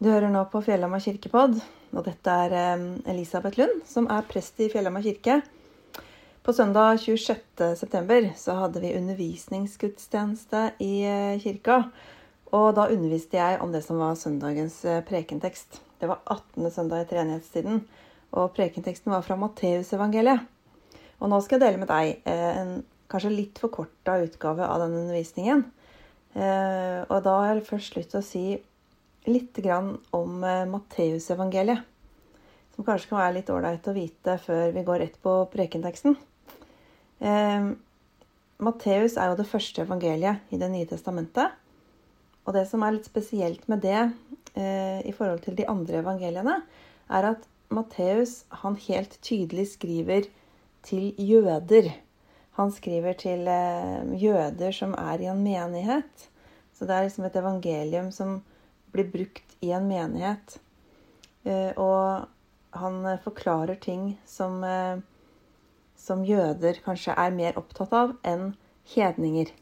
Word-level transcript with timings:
Du 0.00 0.06
hører 0.08 0.30
nå 0.32 0.40
på 0.48 0.62
Fjellhamar 0.64 1.02
kirkepodd, 1.04 1.58
og 1.92 2.06
dette 2.06 2.32
er 2.46 2.54
eh, 2.56 2.82
Elisabeth 3.12 3.58
Lund, 3.60 3.82
som 3.84 4.06
er 4.08 4.24
prest 4.24 4.56
i 4.64 4.70
Fjellhamar 4.72 5.02
kirke. 5.04 5.34
På 6.40 6.54
søndag 6.56 7.02
26.9 7.02 8.30
så 8.40 8.54
hadde 8.62 8.80
vi 8.80 8.94
undervisningsgudstjeneste 8.96 10.62
i 10.80 10.88
eh, 11.04 11.34
kirka. 11.42 11.82
Og 12.48 12.70
da 12.78 12.86
underviste 12.88 13.36
jeg 13.36 13.58
om 13.60 13.74
det 13.74 13.82
som 13.84 14.00
var 14.00 14.16
søndagens 14.16 14.78
eh, 14.88 15.02
prekentekst. 15.04 15.82
Det 16.00 16.08
var 16.08 16.24
18. 16.24 16.70
søndag 16.78 17.04
i 17.04 17.10
treenighetstiden, 17.12 17.84
og 18.32 18.56
prekenteksten 18.56 19.12
var 19.12 19.28
fra 19.28 19.36
Matteusevangeliet. 19.36 20.48
Og 21.20 21.28
nå 21.28 21.42
skal 21.44 21.58
jeg 21.58 21.66
dele 21.66 21.82
med 21.84 21.92
deg 21.92 22.24
en 22.24 22.72
kanskje 23.12 23.34
litt 23.36 23.60
forkorta 23.60 24.16
utgave 24.24 24.64
av 24.64 24.80
den 24.80 24.96
undervisningen. 25.02 25.66
Og 26.32 27.16
da 27.26 27.34
har 27.42 27.50
jeg 27.50 27.66
først 27.68 27.98
lyst 27.98 28.14
til 28.14 28.22
å 28.22 28.24
si 28.24 28.44
litt 29.28 29.56
grann 29.60 29.96
om 30.16 30.44
eh, 30.44 30.64
Matteusevangeliet. 30.70 31.86
Som 32.74 32.86
kanskje 32.86 33.10
kan 33.10 33.20
være 33.20 33.36
litt 33.40 33.52
ålreit 33.52 33.88
å 33.90 33.96
vite 33.96 34.36
før 34.40 34.72
vi 34.72 34.84
går 34.86 35.02
rett 35.04 35.16
på 35.22 35.36
prekenteksten. 35.52 36.16
Eh, 37.20 37.70
Matteus 38.60 39.16
er 39.16 39.32
jo 39.32 39.38
det 39.40 39.48
første 39.48 39.84
evangeliet 39.84 40.52
i 40.52 40.60
Det 40.60 40.68
nye 40.72 40.88
testamentet. 40.88 41.56
Og 42.46 42.56
det 42.56 42.66
som 42.68 42.82
er 42.82 42.96
litt 42.96 43.08
spesielt 43.08 43.66
med 43.68 43.82
det 43.84 43.98
eh, 44.00 45.00
i 45.06 45.12
forhold 45.16 45.44
til 45.44 45.56
de 45.58 45.68
andre 45.68 46.00
evangeliene, 46.00 46.60
er 47.10 47.32
at 47.34 47.46
Matteus 47.70 48.44
han 48.62 48.78
helt 48.88 49.18
tydelig 49.22 49.68
skriver 49.76 50.26
til 50.86 51.12
jøder. 51.20 51.92
Han 52.58 52.72
skriver 52.74 53.16
til 53.20 53.46
eh, 53.48 54.14
jøder 54.18 54.74
som 54.74 54.96
er 54.98 55.22
i 55.22 55.28
en 55.30 55.42
menighet. 55.44 56.26
Så 56.74 56.88
det 56.88 56.96
er 56.96 57.06
liksom 57.06 57.28
et 57.28 57.36
evangelium 57.36 58.10
som 58.12 58.40
blir 58.92 59.08
brukt 59.12 59.56
i 59.64 59.72
en 59.76 59.88
menighet. 59.88 60.58
Eh, 61.44 61.72
og 61.76 62.26
han 62.80 63.00
eh, 63.06 63.20
forklarer 63.24 63.80
ting 63.80 64.12
som, 64.28 64.60
eh, 64.64 65.00
som 65.96 66.24
jøder 66.26 66.82
kanskje 66.84 67.16
er 67.16 67.34
mer 67.34 67.58
opptatt 67.60 67.94
av 67.96 68.14
enn 68.26 68.52
hedninger. 68.94 69.52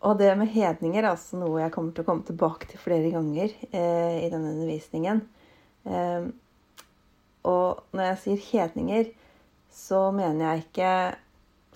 Og 0.00 0.16
det 0.16 0.30
med 0.40 0.48
hedninger 0.54 1.02
er 1.02 1.12
altså 1.12 1.40
noe 1.40 1.60
jeg 1.60 1.72
kommer 1.74 1.92
til 1.92 2.04
å 2.04 2.08
komme 2.08 2.24
tilbake 2.28 2.70
til 2.70 2.80
flere 2.80 3.10
ganger 3.12 3.52
eh, 3.68 4.22
i 4.24 4.30
denne 4.32 4.54
undervisningen. 4.54 5.24
Eh, 5.84 6.30
og 7.50 7.96
når 7.96 8.06
jeg 8.12 8.20
sier 8.22 8.46
hedninger, 8.50 9.10
så 9.72 10.08
mener 10.12 10.46
jeg 10.46 10.64
ikke 10.64 10.94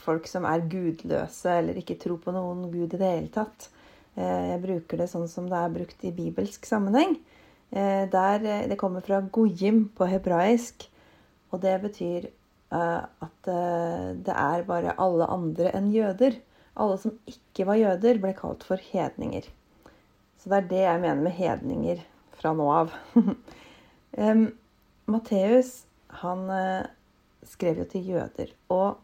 folk 0.04 0.26
som 0.28 0.46
er 0.48 0.64
gudløse 0.70 1.52
eller 1.60 1.78
ikke 1.80 1.98
tror 2.00 2.18
på 2.24 2.34
noen 2.34 2.66
gud 2.72 2.96
i 2.96 2.98
det 2.98 3.12
hele 3.12 3.32
tatt. 3.32 3.68
Eh, 4.14 4.44
jeg 4.52 4.62
bruker 4.62 5.00
det 5.00 5.08
sånn 5.10 5.26
som 5.30 5.48
det 5.50 5.58
er 5.58 5.74
brukt 5.74 6.04
i 6.06 6.12
bibelsk 6.14 6.66
sammenheng. 6.68 7.16
Eh, 7.74 8.04
der 8.10 8.46
eh, 8.46 8.66
det 8.70 8.78
kommer 8.78 9.02
fra 9.04 9.20
goyim 9.34 9.88
på 9.96 10.06
hebraisk, 10.10 10.86
og 11.50 11.62
det 11.64 11.76
betyr 11.88 12.32
at 12.74 13.46
det 13.46 14.34
er 14.34 14.64
bare 14.66 14.96
alle 14.98 15.28
andre 15.30 15.70
enn 15.78 15.92
jøder. 15.94 16.40
Alle 16.74 16.96
som 16.98 17.12
ikke 17.30 17.68
var 17.68 17.78
jøder, 17.78 18.18
ble 18.18 18.32
kalt 18.34 18.64
for 18.66 18.82
hedninger. 18.82 19.46
Så 20.42 20.50
det 20.50 20.56
er 20.56 20.66
det 20.72 20.80
jeg 20.80 21.02
mener 21.04 21.22
med 21.22 21.36
hedninger 21.36 22.00
fra 22.34 22.50
nå 22.58 22.66
av. 22.74 22.96
Matteus, 25.14 25.70
han 26.24 26.42
skrev 27.46 27.84
jo 27.84 27.86
til 27.92 28.10
jøder. 28.16 28.50
Og 28.74 28.98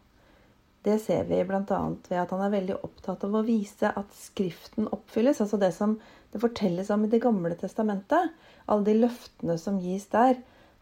det 0.83 0.97
ser 0.99 1.27
vi 1.29 1.43
bl.a. 1.45 1.79
ved 2.09 2.17
at 2.17 2.31
han 2.33 2.41
er 2.41 2.53
veldig 2.55 2.77
opptatt 2.87 3.25
av 3.27 3.35
å 3.37 3.43
vise 3.45 3.91
at 3.93 4.15
Skriften 4.17 4.87
oppfylles. 4.89 5.41
Altså 5.43 5.59
det 5.61 5.69
som 5.75 5.99
det 6.33 6.41
fortelles 6.41 6.89
om 6.89 7.05
i 7.05 7.11
Det 7.11 7.21
gamle 7.21 7.53
testamentet. 7.59 8.31
Alle 8.65 8.87
de 8.87 8.95
løftene 9.03 9.59
som 9.61 9.77
gis 9.83 10.07
der. 10.09 10.39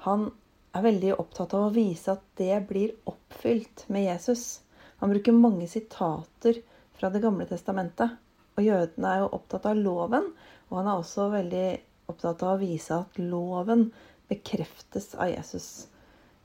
Han 0.08 0.30
er 0.78 0.86
veldig 0.86 1.18
opptatt 1.20 1.56
av 1.58 1.68
å 1.68 1.76
vise 1.76 2.14
at 2.16 2.24
det 2.40 2.62
blir 2.70 2.96
oppfylt 3.12 3.88
med 3.92 4.06
Jesus. 4.06 4.62
Han 5.04 5.12
bruker 5.12 5.36
mange 5.36 5.68
sitater 5.68 6.62
fra 6.96 7.12
Det 7.12 7.24
gamle 7.24 7.50
testamentet. 7.50 8.16
Og 8.56 8.64
jødene 8.64 9.12
er 9.12 9.24
jo 9.26 9.34
opptatt 9.36 9.68
av 9.68 9.84
loven. 9.84 10.32
Og 10.70 10.80
han 10.80 10.88
er 10.88 11.04
også 11.04 11.28
veldig 11.36 11.68
opptatt 12.12 12.44
av 12.46 12.56
å 12.56 12.64
vise 12.64 13.04
at 13.04 13.20
loven 13.20 13.90
bekreftes 14.32 15.12
av 15.20 15.32
Jesus. 15.34 15.90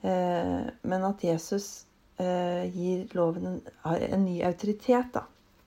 Eh, 0.02 0.64
men 0.82 1.06
at 1.06 1.22
Jesus 1.22 1.84
gir 2.16 3.08
loven 3.16 3.46
en, 3.48 3.56
en, 3.84 4.22
ny 4.22 4.36
autoritet 4.46 5.08
da, 5.16 5.24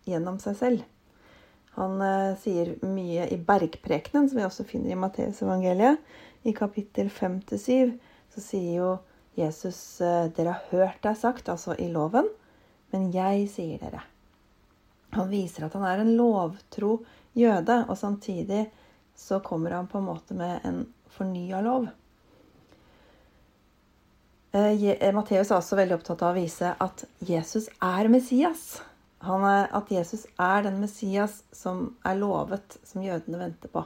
gjennom 0.08 0.38
seg 0.40 0.56
selv. 0.56 0.86
Han 1.78 2.02
eh, 2.02 2.38
sier 2.42 2.74
mye 2.82 3.28
i 3.30 3.38
bergprekenen, 3.38 4.26
som 4.30 4.40
vi 4.40 4.46
også 4.48 4.66
finner 4.66 4.96
i 4.96 4.98
Matteusevangeliet. 4.98 6.02
I 6.50 6.54
kapittel 6.58 7.12
5-7 7.14 7.92
så 8.34 8.42
sier 8.42 8.80
jo 8.80 8.92
Jesus 9.38 10.02
eh, 10.02 10.26
dere 10.34 10.56
har 10.56 10.72
hørt 10.72 11.04
det 11.06 11.14
sagt, 11.22 11.52
altså 11.54 11.76
i 11.78 11.92
loven, 11.94 12.30
men 12.94 13.12
jeg 13.14 13.46
sier 13.54 13.84
dere. 13.84 14.02
Han 15.14 15.30
viser 15.30 15.68
at 15.68 15.78
han 15.78 15.86
er 15.86 16.02
en 16.02 16.16
lovtro 16.18 16.98
jøde, 17.38 17.84
og 17.86 17.98
samtidig 17.98 18.66
så 19.18 19.38
kommer 19.46 19.78
han 19.78 19.90
på 19.90 20.02
en 20.02 20.10
måte 20.10 20.38
med 20.38 20.66
en 20.66 20.82
fornya 21.14 21.62
lov. 21.62 21.88
Eh, 24.58 24.84
eh, 24.84 25.14
Matteus 25.14 25.52
er 25.52 25.60
også 25.60 25.78
veldig 25.78 26.00
opptatt 26.00 26.22
av 26.26 26.32
å 26.34 26.40
vise 26.40 26.72
at 26.82 27.04
Jesus 27.22 27.68
er 27.84 28.08
Messias. 28.10 28.80
Er, 29.22 29.68
at 29.76 29.92
Jesus 29.94 30.24
er 30.42 30.64
den 30.66 30.80
Messias 30.82 31.44
som 31.54 31.92
er 32.08 32.18
lovet, 32.18 32.78
som 32.88 33.04
jødene 33.06 33.42
venter 33.42 33.70
på. 33.70 33.84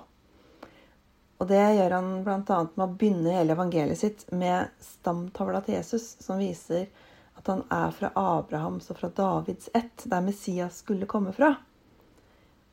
Og 1.41 1.49
Det 1.49 1.59
gjør 1.75 1.95
han 1.97 2.07
bl.a. 2.23 2.59
med 2.77 2.83
å 2.85 2.87
begynne 2.93 3.33
hele 3.35 3.57
evangeliet 3.57 3.99
sitt 3.99 4.23
med 4.31 4.69
stamtavla 4.85 5.59
til 5.65 5.75
Jesus, 5.79 6.05
som 6.23 6.39
viser 6.39 6.87
at 7.35 7.51
han 7.51 7.65
er 7.73 7.91
fra 7.97 8.13
Abrahams 8.15 8.87
og 8.93 9.01
fra 9.01 9.11
Davids 9.17 9.67
ett, 9.73 10.05
der 10.05 10.23
Messias 10.23 10.79
skulle 10.85 11.09
komme 11.09 11.35
fra. 11.35 11.55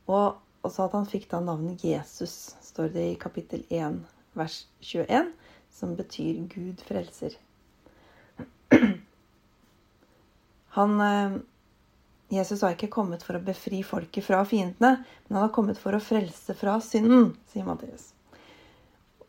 Og 0.07 0.39
også 0.69 0.87
at 0.87 0.95
han 1.01 1.11
fikk 1.11 1.27
da 1.33 1.43
navnet 1.43 1.83
Jesus, 1.89 2.55
står 2.63 2.95
det 2.95 3.11
i 3.11 3.19
kapittel 3.19 3.67
1, 3.73 4.05
vers 4.39 4.63
21, 4.85 5.35
som 5.81 5.99
betyr 5.99 6.45
Gud 6.53 6.87
frelser. 6.87 7.41
Han, 10.79 11.01
eh, 11.01 11.39
Jesus 12.39 12.63
har 12.63 12.77
ikke 12.77 12.91
kommet 12.93 13.25
for 13.27 13.39
å 13.39 13.43
befri 13.43 13.81
folket 13.87 14.27
fra 14.27 14.45
fiendene, 14.47 15.01
men 15.27 15.39
han 15.39 15.49
har 15.49 15.55
kommet 15.55 15.81
for 15.81 15.97
å 15.97 16.03
frelse 16.03 16.55
fra 16.59 16.77
synden, 16.85 17.33
sier 17.51 17.67
Matteus. 17.67 18.13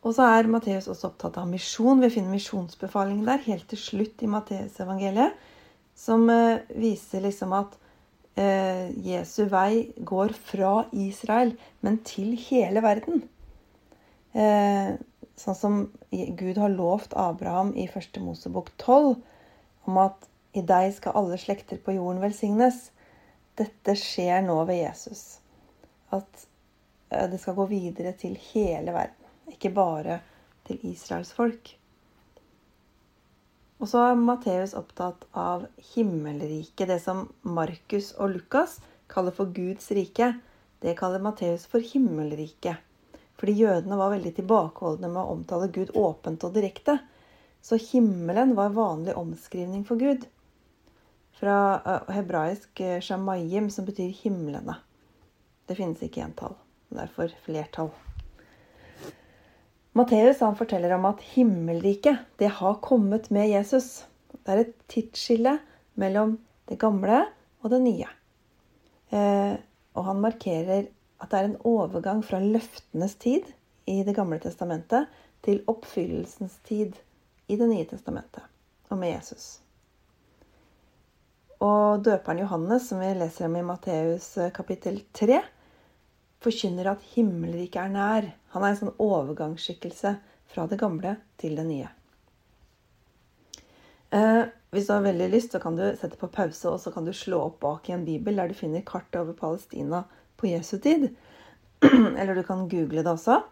Og 0.00 0.14
så 0.16 0.28
er 0.30 0.48
Matteus 0.48 0.86
også 0.88 1.10
opptatt 1.10 1.36
av 1.40 1.48
misjon. 1.50 2.00
Vi 2.00 2.12
finner 2.12 2.32
misjonsbefalingen 2.32 3.26
der 3.26 3.42
helt 3.44 3.66
til 3.68 3.80
slutt 3.80 4.22
i 4.24 4.30
Matteusevangeliet, 4.30 5.34
som 5.98 6.24
eh, 6.32 6.62
viser 6.70 7.26
liksom 7.26 7.52
at 7.58 7.74
eh, 8.40 8.88
Jesu 9.04 9.42
vei 9.50 9.90
går 10.06 10.32
fra 10.38 10.86
Israel, 10.94 11.56
men 11.84 12.00
til 12.06 12.32
hele 12.46 12.84
verden. 12.84 13.26
Sånn 14.30 15.56
som 15.58 15.76
Gud 16.38 16.58
har 16.62 16.70
lovt 16.70 17.16
Abraham 17.18 17.72
i 17.74 17.88
første 17.90 18.22
Mosebok 18.22 18.68
12, 18.78 19.16
om 19.90 19.96
at 19.98 20.30
i 20.52 20.62
deg 20.66 20.90
skal 20.94 21.14
alle 21.18 21.38
slekter 21.38 21.78
på 21.78 21.94
jorden 21.94 22.22
velsignes. 22.24 22.88
Dette 23.58 23.94
skjer 23.98 24.42
nå 24.42 24.56
ved 24.66 24.80
Jesus. 24.82 25.38
At 26.10 26.46
eh, 27.10 27.28
det 27.30 27.38
skal 27.38 27.58
gå 27.58 27.68
videre 27.70 28.12
til 28.18 28.34
hele 28.50 28.94
verden, 28.94 29.30
ikke 29.52 29.70
bare 29.74 30.20
til 30.66 30.82
Israels 30.90 31.30
folk. 31.36 31.76
Og 33.80 33.88
så 33.88 34.02
er 34.10 34.18
Matteus 34.18 34.74
opptatt 34.76 35.22
av 35.38 35.64
himmelriket, 35.94 36.88
det 36.90 36.98
som 37.00 37.28
Markus 37.46 38.10
og 38.18 38.34
Lukas 38.34 38.76
kaller 39.10 39.32
for 39.32 39.54
Guds 39.54 39.88
rike. 39.96 40.34
Det 40.82 40.96
kaller 40.98 41.22
Matteus 41.22 41.64
for 41.70 41.84
himmelriket. 41.84 42.82
Fordi 43.40 43.54
jødene 43.56 43.96
var 43.96 44.12
veldig 44.12 44.34
tilbakeholdne 44.36 45.08
med 45.08 45.22
å 45.22 45.38
omtale 45.38 45.70
Gud 45.72 45.94
åpent 45.96 46.44
og 46.44 46.52
direkte. 46.58 46.98
Så 47.64 47.78
himmelen 47.80 48.52
var 48.58 48.76
vanlig 48.76 49.14
omskrivning 49.16 49.86
for 49.88 50.00
Gud 50.00 50.26
fra 51.40 51.56
uh, 51.82 52.12
hebraisk 52.14 52.82
uh, 52.84 52.98
shamayim, 53.00 53.70
som 53.72 53.88
betyr 53.88 54.12
himlene. 54.22 54.76
Det 55.66 55.78
finnes 55.78 56.02
ikke 56.04 56.24
entall. 56.26 56.56
Derfor 56.90 57.32
flertall. 57.44 57.92
Matteus 59.92 60.38
forteller 60.58 60.92
om 60.94 61.04
at 61.08 61.22
himmelriket 61.34 62.18
det 62.38 62.50
har 62.60 62.78
kommet 62.82 63.30
med 63.30 63.50
Jesus. 63.50 64.04
Det 64.30 64.52
er 64.52 64.62
et 64.62 64.74
tidsskille 64.90 65.56
mellom 65.98 66.36
det 66.70 66.78
gamle 66.78 67.24
og 67.62 67.72
det 67.72 67.80
nye. 67.82 68.10
Eh, 69.10 69.56
og 69.98 70.06
han 70.06 70.22
markerer 70.22 70.86
at 71.20 71.32
det 71.32 71.40
er 71.40 71.48
en 71.48 71.58
overgang 71.66 72.22
fra 72.24 72.38
løftenes 72.38 73.16
tid 73.20 73.50
i 73.90 74.02
Det 74.06 74.14
gamle 74.14 74.38
testamentet 74.38 75.10
til 75.42 75.64
oppfyllelsens 75.66 76.60
tid 76.64 76.94
i 77.48 77.56
Det 77.58 77.68
nye 77.68 77.88
testamentet 77.90 78.46
og 78.90 78.98
med 78.98 79.16
Jesus. 79.16 79.58
Og 81.60 82.00
døperen 82.00 82.40
Johannes, 82.40 82.86
som 82.88 83.02
vi 83.02 83.10
leser 83.12 83.44
om 83.44 83.56
i 83.58 83.64
Matteus 83.64 84.32
eh, 84.40 84.52
kapittel 84.56 85.02
3, 85.12 85.42
forkynner 86.40 86.88
at 86.94 87.02
himmelriket 87.12 87.82
er 87.82 87.92
nær. 87.92 88.28
Han 88.54 88.64
er 88.64 88.72
en 88.72 88.78
sånn 88.78 88.94
overgangsskikkelse 88.96 90.14
fra 90.50 90.64
det 90.70 90.78
gamle 90.80 91.18
til 91.40 91.58
det 91.60 91.66
nye. 91.68 91.90
Eh, 94.16 94.48
hvis 94.72 94.88
du 94.88 94.94
har 94.94 95.04
veldig 95.04 95.28
lyst, 95.34 95.52
så 95.52 95.60
kan 95.60 95.76
du 95.76 95.84
sette 96.00 96.16
på 96.16 96.30
pause 96.32 96.72
og 96.72 96.80
så 96.80 96.94
kan 96.94 97.04
du 97.04 97.12
slå 97.12 97.42
opp 97.50 97.60
bak 97.60 97.90
i 97.90 97.96
en 97.98 98.08
bibel 98.08 98.40
der 98.40 98.48
du 98.48 98.56
finner 98.56 98.86
kart 98.86 99.20
over 99.20 99.36
Palestina 99.36 100.06
på 100.40 100.48
Jesu 100.54 100.78
tid. 100.80 101.10
Eller 101.84 102.40
du 102.40 102.44
kan 102.46 102.70
google 102.72 103.04
det 103.04 103.12
også. 103.18 103.42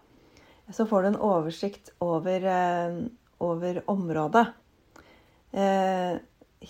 Så 0.73 0.89
får 0.89 1.05
du 1.05 1.13
en 1.13 1.23
oversikt 1.29 1.93
over, 2.01 2.49
eh, 2.57 3.01
over 3.45 3.85
området. 3.85 4.49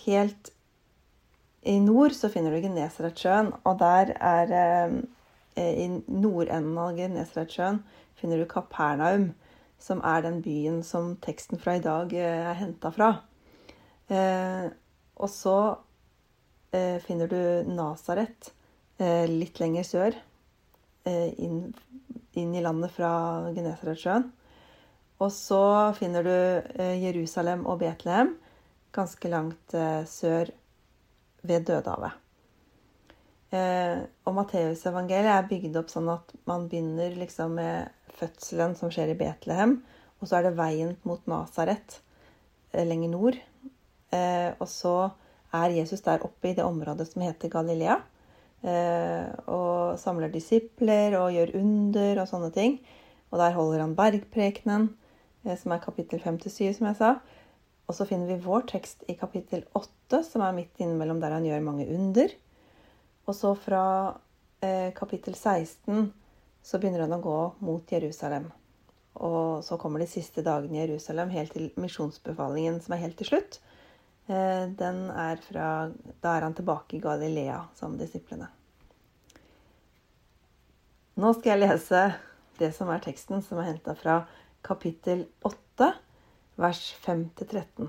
Helt 0.03 0.51
i 1.67 1.75
nord 1.83 2.15
så 2.15 2.29
finner 2.31 2.53
du 2.55 2.63
Genesaretsjøen, 2.63 3.51
og 3.67 3.79
der 3.81 4.13
er 4.15 4.53
eh, 4.55 4.93
I 5.59 5.87
nordenden 6.07 6.77
av 6.79 6.95
Genesaretsjøen 6.95 7.81
finner 8.19 8.39
du 8.39 8.47
Kapernaum, 8.47 9.33
som 9.79 9.99
er 10.07 10.23
den 10.23 10.39
byen 10.43 10.81
som 10.83 11.15
teksten 11.23 11.59
fra 11.59 11.75
i 11.75 11.83
dag 11.83 12.13
eh, 12.15 12.47
er 12.51 12.59
henta 12.61 12.91
fra. 12.95 13.09
Eh, 14.07 14.71
og 15.19 15.31
så 15.31 15.57
eh, 16.71 16.97
finner 17.03 17.27
du 17.27 17.41
Nasaret 17.67 18.53
eh, 18.99 19.27
litt 19.27 19.59
lenger 19.59 19.87
sør, 19.87 20.19
eh, 21.07 21.29
inn, 21.43 21.73
inn, 22.39 22.55
i 22.55 22.63
landet 22.63 22.95
fra 22.95 23.11
Genesaretsjøen. 23.55 24.29
Og 25.19 25.31
så 25.35 25.63
finner 25.99 26.23
du 26.23 26.35
eh, 26.79 26.95
Jerusalem 27.03 27.67
og 27.67 27.81
Betlehem 27.83 28.37
ganske 28.95 29.31
langt 29.31 29.75
eh, 29.75 30.05
sør 30.07 30.51
ved 31.41 31.65
Dødehavet. 31.69 32.25
og 34.29 34.33
Matteusevangeliet 34.37 35.31
er 35.33 35.47
bygd 35.49 35.77
opp 35.79 35.89
sånn 35.89 36.09
at 36.13 36.33
man 36.45 36.67
begynner 36.69 37.15
liksom 37.17 37.55
med 37.57 37.89
fødselen 38.19 38.75
som 38.77 38.91
skjer 38.93 39.13
i 39.13 39.17
Betlehem, 39.17 39.79
og 40.19 40.27
så 40.29 40.37
er 40.37 40.49
det 40.49 40.57
veien 40.59 40.93
mot 41.07 41.25
Nasaret 41.31 42.01
lenger 42.73 43.09
nord. 43.09 43.39
Eh, 44.13 44.51
og 44.57 44.69
så 44.69 44.95
er 45.53 45.75
Jesus 45.77 46.01
der 46.05 46.23
oppe 46.25 46.51
i 46.51 46.55
det 46.57 46.65
området 46.65 47.09
som 47.09 47.23
heter 47.25 47.51
Galilea. 47.53 47.99
Eh, 48.61 49.27
og 49.47 49.99
samler 50.01 50.31
disipler 50.33 51.15
og 51.19 51.33
gjør 51.33 51.55
under 51.61 52.23
og 52.23 52.29
sånne 52.31 52.51
ting. 52.55 52.79
Og 53.29 53.39
der 53.41 53.55
holder 53.55 53.85
han 53.85 53.97
bergprekenen, 53.97 54.89
eh, 55.45 55.57
som 55.57 55.73
er 55.73 55.83
kapittel 55.83 56.21
5-7, 56.21 56.73
som 56.77 56.89
jeg 56.89 56.99
sa. 56.99 57.13
Og 57.89 57.97
så 57.97 58.05
finner 58.05 58.29
vi 58.29 58.43
vår 58.43 58.67
tekst 58.69 59.03
i 59.09 59.15
kapittel 59.17 59.63
8, 59.73 60.21
som 60.27 60.43
er 60.45 60.53
midt 60.53 60.77
innimellom 60.77 61.17
der 61.21 61.33
han 61.33 61.47
gjør 61.47 61.65
mange 61.65 61.87
under. 61.89 62.35
Og 63.25 63.33
så 63.33 63.55
fra 63.57 63.83
eh, 64.61 64.91
kapittel 64.93 65.33
16 65.33 66.11
så 66.61 66.77
begynner 66.77 67.07
han 67.07 67.17
å 67.17 67.23
gå 67.23 67.39
mot 67.65 67.91
Jerusalem. 67.91 68.45
Og 69.17 69.65
så 69.65 69.77
kommer 69.81 70.03
de 70.03 70.07
siste 70.11 70.43
dagene 70.45 70.77
i 70.77 70.83
Jerusalem, 70.83 71.33
helt 71.33 71.55
til 71.55 71.71
misjonsbefalingen 71.81 72.77
som 72.83 72.93
er 72.93 73.01
helt 73.07 73.17
til 73.19 73.31
slutt. 73.31 73.57
Eh, 74.29 74.69
den 74.69 75.07
er 75.09 75.41
fra 75.41 75.89
Da 76.21 76.35
er 76.35 76.45
han 76.45 76.53
tilbake 76.53 76.97
i 76.97 77.01
Galilea 77.01 77.63
med 77.81 78.03
disiplene. 78.03 78.51
Nå 81.19 81.33
skal 81.35 81.55
jeg 81.55 81.63
lese 81.65 82.03
det 82.59 82.69
som 82.75 82.91
er 82.93 83.01
teksten, 83.03 83.41
som 83.41 83.57
er 83.59 83.73
henta 83.73 83.95
fra 83.97 84.21
kapittel 84.63 85.25
8, 85.47 85.89
vers 86.59 86.81
5-13. 87.05 87.87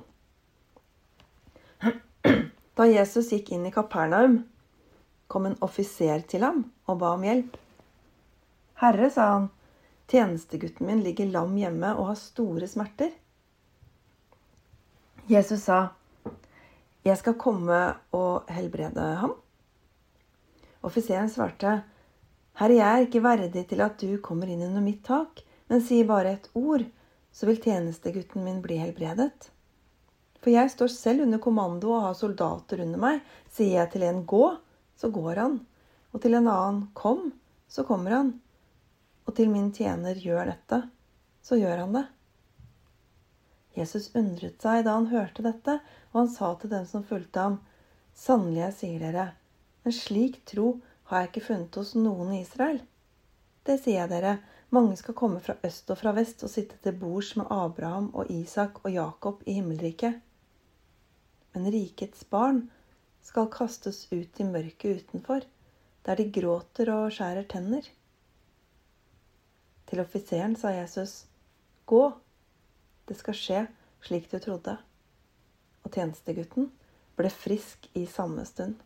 Da 2.75 2.87
Jesus 2.87 3.33
gikk 3.35 3.51
inn 3.53 3.67
i 3.67 3.73
Kapernaum, 3.75 4.45
kom 5.31 5.47
en 5.47 5.59
offiser 5.65 6.23
til 6.31 6.45
ham 6.47 6.63
og 6.87 7.01
ba 7.03 7.15
om 7.17 7.25
hjelp. 7.27 7.57
Herre, 8.81 9.11
sa 9.13 9.27
han, 9.35 9.49
tjenestegutten 10.11 10.89
min 10.89 11.03
ligger 11.05 11.29
lam 11.35 11.57
hjemme 11.59 11.93
og 11.99 12.13
har 12.13 12.19
store 12.19 12.69
smerter. 12.71 13.11
Jesus 15.31 15.67
sa, 15.67 15.81
jeg 17.07 17.19
skal 17.21 17.39
komme 17.41 17.81
og 18.17 18.49
helbrede 18.51 19.05
ham. 19.21 19.35
Offiseren 20.87 21.31
svarte, 21.31 21.81
Herre, 22.59 22.79
jeg 22.79 22.89
er 22.89 23.07
ikke 23.07 23.23
verdig 23.25 23.67
til 23.69 23.83
at 23.85 24.01
du 24.01 24.17
kommer 24.25 24.51
inn 24.51 24.65
under 24.67 24.83
mitt 24.85 25.05
tak, 25.07 25.43
men 25.71 25.85
sier 25.85 26.09
bare 26.09 26.39
et 26.39 26.51
ord, 26.59 26.87
så 27.33 27.47
vil 27.49 27.61
tjenestegutten 27.63 28.45
min 28.45 28.61
bli 28.65 28.79
helbredet. 28.81 29.51
For 30.41 30.53
jeg 30.53 30.73
står 30.73 30.93
selv 30.93 31.27
under 31.27 31.41
kommando 31.43 31.93
og 31.95 32.07
har 32.09 32.17
soldater 32.17 32.81
under 32.85 33.01
meg. 33.01 33.21
Sier 33.53 33.83
jeg 33.83 33.93
til 33.95 34.07
en 34.09 34.23
gå, 34.29 34.45
så 34.97 35.11
går 35.13 35.43
han. 35.43 35.59
Og 36.11 36.23
til 36.23 36.37
en 36.39 36.49
annen 36.49 36.87
kom, 36.97 37.29
så 37.69 37.85
kommer 37.87 38.17
han. 38.17 38.33
Og 39.29 39.37
til 39.37 39.53
min 39.53 39.69
tjener 39.77 40.19
gjør 40.19 40.49
dette, 40.55 40.81
så 41.45 41.61
gjør 41.61 41.85
han 41.85 41.99
det. 41.99 42.07
Jesus 43.77 44.11
undret 44.19 44.63
seg 44.65 44.83
da 44.87 44.97
han 44.97 45.11
hørte 45.13 45.45
dette, 45.47 45.77
og 46.11 46.23
han 46.25 46.33
sa 46.33 46.55
til 46.59 46.73
dem 46.73 46.89
som 46.89 47.07
fulgte 47.07 47.45
ham, 47.45 47.61
Sannelig, 48.17 48.59
jeg 48.65 48.75
sier 48.77 49.03
dere, 49.05 49.27
en 49.87 49.95
slik 49.95 50.41
tro 50.51 50.81
har 51.09 51.23
jeg 51.23 51.31
ikke 51.31 51.45
funnet 51.47 51.77
hos 51.79 51.93
noen 51.97 52.33
i 52.35 52.41
Israel. 52.43 52.81
Det 53.65 53.79
sier 53.81 54.03
jeg 54.03 54.11
dere, 54.11 54.33
mange 54.71 54.97
skal 54.97 55.17
komme 55.19 55.41
fra 55.43 55.57
øst 55.67 55.91
og 55.91 55.99
fra 55.99 56.13
vest 56.15 56.45
og 56.47 56.51
sitte 56.51 56.77
til 56.83 56.95
bords 56.99 57.33
med 57.37 57.49
Abraham 57.51 58.11
og 58.15 58.31
Isak 58.31 58.85
og 58.85 58.93
Jakob 58.93 59.43
i 59.47 59.57
himmelriket. 59.59 60.21
Men 61.55 61.67
rikets 61.75 62.25
barn 62.25 62.69
skal 63.23 63.51
kastes 63.51 64.05
ut 64.13 64.41
i 64.41 64.47
mørket 64.47 65.03
utenfor, 65.03 65.43
der 66.07 66.15
de 66.15 66.29
gråter 66.33 66.93
og 66.95 67.11
skjærer 67.13 67.49
tenner. 67.51 67.83
Til 69.91 70.01
offiseren 70.01 70.55
sa 70.57 70.71
Jesus, 70.71 71.25
Gå, 71.87 72.13
det 73.09 73.19
skal 73.19 73.35
skje 73.35 73.65
slik 74.07 74.31
du 74.31 74.39
trodde. 74.39 74.77
Og 75.83 75.91
tjenestegutten 75.91 76.71
ble 77.19 77.33
frisk 77.35 77.91
i 77.99 78.07
samme 78.07 78.47
stund. 78.47 78.79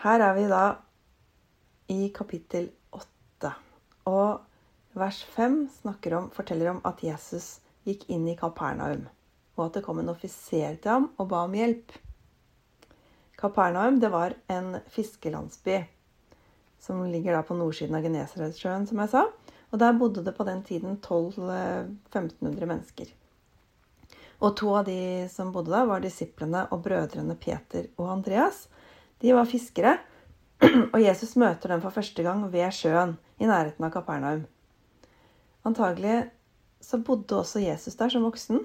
Her 0.00 0.24
er 0.24 0.34
vi 0.38 0.48
da 0.48 0.64
i 1.92 2.08
kapittel 2.14 2.70
8. 2.70 2.77
Og 4.08 4.96
vers 4.98 5.20
5 5.36 5.60
om, 5.84 6.30
forteller 6.34 6.72
om 6.72 6.80
at 6.88 7.02
Jesus 7.04 7.58
gikk 7.88 8.08
inn 8.12 8.26
i 8.28 8.36
Kapernaum, 8.38 9.06
og 9.56 9.66
at 9.66 9.78
det 9.78 9.84
kom 9.86 10.00
en 10.00 10.12
offiser 10.12 10.80
til 10.80 10.94
ham 10.94 11.10
og 11.16 11.28
ba 11.30 11.44
om 11.46 11.54
hjelp. 11.56 11.92
Kapernaum 13.38 14.00
det 14.02 14.10
var 14.10 14.34
en 14.50 14.80
fiskelandsby 14.90 15.82
som 16.82 17.04
ligger 17.10 17.34
da 17.34 17.42
på 17.42 17.56
nordsiden 17.58 17.96
av 17.98 18.04
Genesaretsjøen, 18.06 18.86
som 18.86 19.00
jeg 19.02 19.12
sa. 19.12 19.24
Og 19.68 19.80
der 19.82 19.96
bodde 19.98 20.22
det 20.24 20.34
på 20.36 20.46
den 20.48 20.62
tiden 20.64 20.96
1200-1500 20.96 22.68
mennesker. 22.70 23.10
Og 24.38 24.54
to 24.56 24.70
av 24.78 24.86
de 24.86 25.26
som 25.32 25.50
bodde 25.52 25.74
der, 25.74 25.88
var 25.90 26.02
disiplene 26.02 26.64
og 26.72 26.84
brødrene 26.84 27.34
Peter 27.36 27.88
og 27.98 28.12
Andreas. 28.14 28.68
De 29.18 29.34
var 29.34 29.48
fiskere, 29.50 29.96
og 30.94 30.98
Jesus 31.00 31.36
møter 31.38 31.70
dem 31.70 31.82
for 31.84 31.94
første 31.94 32.24
gang 32.26 32.42
ved 32.52 32.72
sjøen 32.74 33.14
i 33.38 33.46
nærheten 33.46 33.84
av 33.86 33.92
Kapernaum. 33.94 34.42
Antagelig 35.68 36.30
så 36.82 36.98
bodde 37.04 37.38
også 37.38 37.62
Jesus 37.62 37.98
der 37.98 38.10
som 38.10 38.26
voksen, 38.26 38.64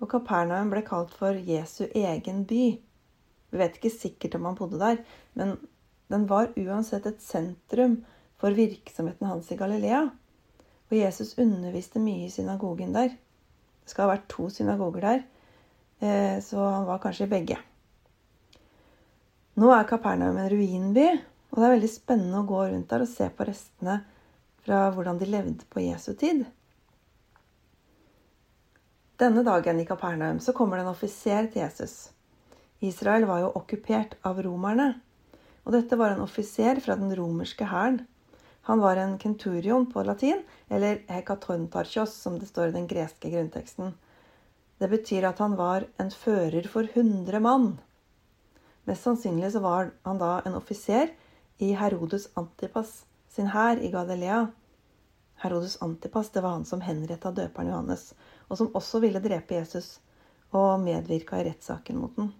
og 0.00 0.10
Kapernaum 0.10 0.70
ble 0.72 0.84
kalt 0.86 1.12
for 1.16 1.34
Jesu 1.34 1.86
egen 1.88 2.44
by. 2.46 2.64
Vi 3.50 3.58
vet 3.58 3.78
ikke 3.78 3.92
sikkert 3.92 4.36
om 4.38 4.46
han 4.48 4.58
bodde 4.58 4.78
der, 4.80 5.02
men 5.34 5.56
den 6.10 6.26
var 6.30 6.52
uansett 6.58 7.06
et 7.06 7.22
sentrum 7.22 8.00
for 8.40 8.54
virksomheten 8.56 9.28
hans 9.28 9.50
i 9.50 9.58
Galilea. 9.58 10.04
Og 10.90 10.96
Jesus 10.98 11.36
underviste 11.38 12.02
mye 12.02 12.26
i 12.26 12.32
synagogen 12.34 12.94
der. 12.94 13.14
Det 13.82 13.92
skal 13.92 14.06
ha 14.06 14.14
vært 14.14 14.30
to 14.30 14.48
synagoger 14.50 15.06
der, 15.06 15.26
eh, 16.02 16.38
så 16.42 16.62
han 16.62 16.86
var 16.86 17.02
kanskje 17.02 17.26
i 17.26 17.34
begge. 17.34 17.58
Nå 19.58 19.72
er 19.74 19.88
Kapernaum 19.88 20.38
en 20.38 20.50
ruinby, 20.52 21.08
og 21.50 21.58
det 21.58 21.66
er 21.66 21.74
veldig 21.74 21.90
spennende 21.90 22.38
å 22.38 22.46
gå 22.46 22.60
rundt 22.68 22.90
der 22.92 23.02
og 23.02 23.10
se 23.10 23.26
på 23.34 23.46
restene 23.48 23.96
fra 24.62 24.84
hvordan 24.94 25.18
de 25.18 25.26
levde 25.26 25.66
på 25.72 25.82
Jesu 25.82 26.12
tid. 26.14 26.44
Denne 29.20 29.42
dagen 29.44 29.80
i 29.82 29.86
Kapernaum 29.88 30.38
så 30.40 30.54
kommer 30.56 30.78
det 30.78 30.86
en 30.86 30.92
offiser 30.94 31.50
til 31.50 31.64
Jesus. 31.64 31.96
Israel 32.80 33.26
var 33.28 33.42
jo 33.42 33.50
okkupert 33.58 34.14
av 34.24 34.38
romerne, 34.46 34.94
og 35.66 35.74
dette 35.74 35.98
var 35.98 36.14
en 36.14 36.22
offiser 36.24 36.80
fra 36.80 36.96
den 36.96 37.10
romerske 37.18 37.66
hæren. 37.68 38.04
Han 38.70 38.80
var 38.80 38.96
en 38.96 39.18
kenturion 39.18 39.90
på 39.90 40.06
latin, 40.06 40.40
eller 40.70 41.02
hekatontarchos, 41.10 42.14
som 42.14 42.38
det 42.38 42.48
står 42.48 42.70
i 42.70 42.78
den 42.78 42.88
greske 42.88 43.34
grunnteksten. 43.34 43.92
Det 44.80 44.88
betyr 44.88 45.26
at 45.28 45.42
han 45.42 45.58
var 45.58 45.84
en 46.00 46.10
fører 46.14 46.70
for 46.70 46.86
100 46.86 47.42
mann. 47.44 47.72
Mest 48.90 49.02
sannsynlig 49.06 49.52
så 49.52 49.60
var 49.62 49.92
han 50.02 50.18
da 50.18 50.40
en 50.44 50.56
offiser 50.58 51.12
i 51.62 51.68
Herodes 51.78 52.24
Antipas 52.34 53.04
sin 53.30 53.46
hær 53.46 53.78
i 53.78 53.86
Galilea. 53.92 54.48
Herodes 55.38 55.76
Antipas 55.82 56.32
det 56.34 56.42
var 56.42 56.56
han 56.56 56.64
som 56.66 56.80
henretta 56.82 57.30
døperen 57.30 57.70
Johannes, 57.70 58.08
og 58.48 58.58
som 58.58 58.72
også 58.74 58.98
ville 59.04 59.22
drepe 59.22 59.54
Jesus 59.54 60.00
og 60.50 60.82
medvirka 60.82 61.38
i 61.38 61.44
rettssaken 61.46 62.00
mot 62.02 62.18
den. 62.18 62.32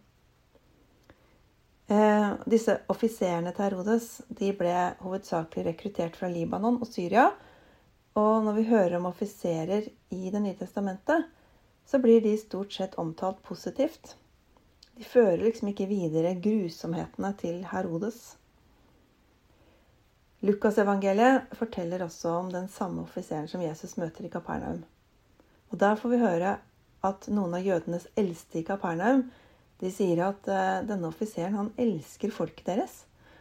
Eh, 1.86 2.34
disse 2.50 2.80
offiserene 2.90 3.54
til 3.54 3.68
Herodes 3.68 4.08
de 4.42 4.50
ble 4.50 4.74
hovedsakelig 5.04 5.68
rekruttert 5.68 6.18
fra 6.18 6.32
Libanon 6.34 6.80
og 6.82 6.90
Syria. 6.90 7.28
Og 8.18 8.42
når 8.42 8.58
vi 8.58 8.70
hører 8.72 8.98
om 8.98 9.06
offiserer 9.12 9.86
i 9.86 10.34
Det 10.34 10.42
nye 10.42 10.58
testamentet, 10.58 11.30
så 11.86 12.02
blir 12.02 12.26
de 12.26 12.34
stort 12.42 12.74
sett 12.74 12.98
omtalt 12.98 13.38
positivt. 13.46 14.16
De 15.00 15.06
fører 15.08 15.40
liksom 15.40 15.70
ikke 15.70 15.86
videre 15.88 16.34
grusomhetene 16.44 17.30
til 17.40 17.62
Herodes. 17.70 18.18
Lukasevangeliet 20.44 21.54
forteller 21.56 22.04
også 22.04 22.34
om 22.42 22.50
den 22.52 22.66
samme 22.68 23.06
offiseren 23.06 23.48
som 23.48 23.64
Jesus 23.64 23.96
møter 23.96 24.26
i 24.28 24.32
Kapernaum. 24.32 24.82
Og 25.70 25.80
Der 25.80 25.96
får 25.96 26.12
vi 26.12 26.18
høre 26.20 26.50
at 27.08 27.28
noen 27.32 27.56
av 27.56 27.64
jødenes 27.64 28.10
eldste 28.20 28.60
i 28.60 28.66
Kapernaum 28.68 29.22
de 29.80 29.88
sier 29.88 30.20
at 30.26 30.52
uh, 30.52 30.84
denne 30.84 31.08
offiseren 31.08 31.56
han 31.56 31.72
elsker 31.80 32.36
folket 32.36 32.66
deres. 32.68 32.98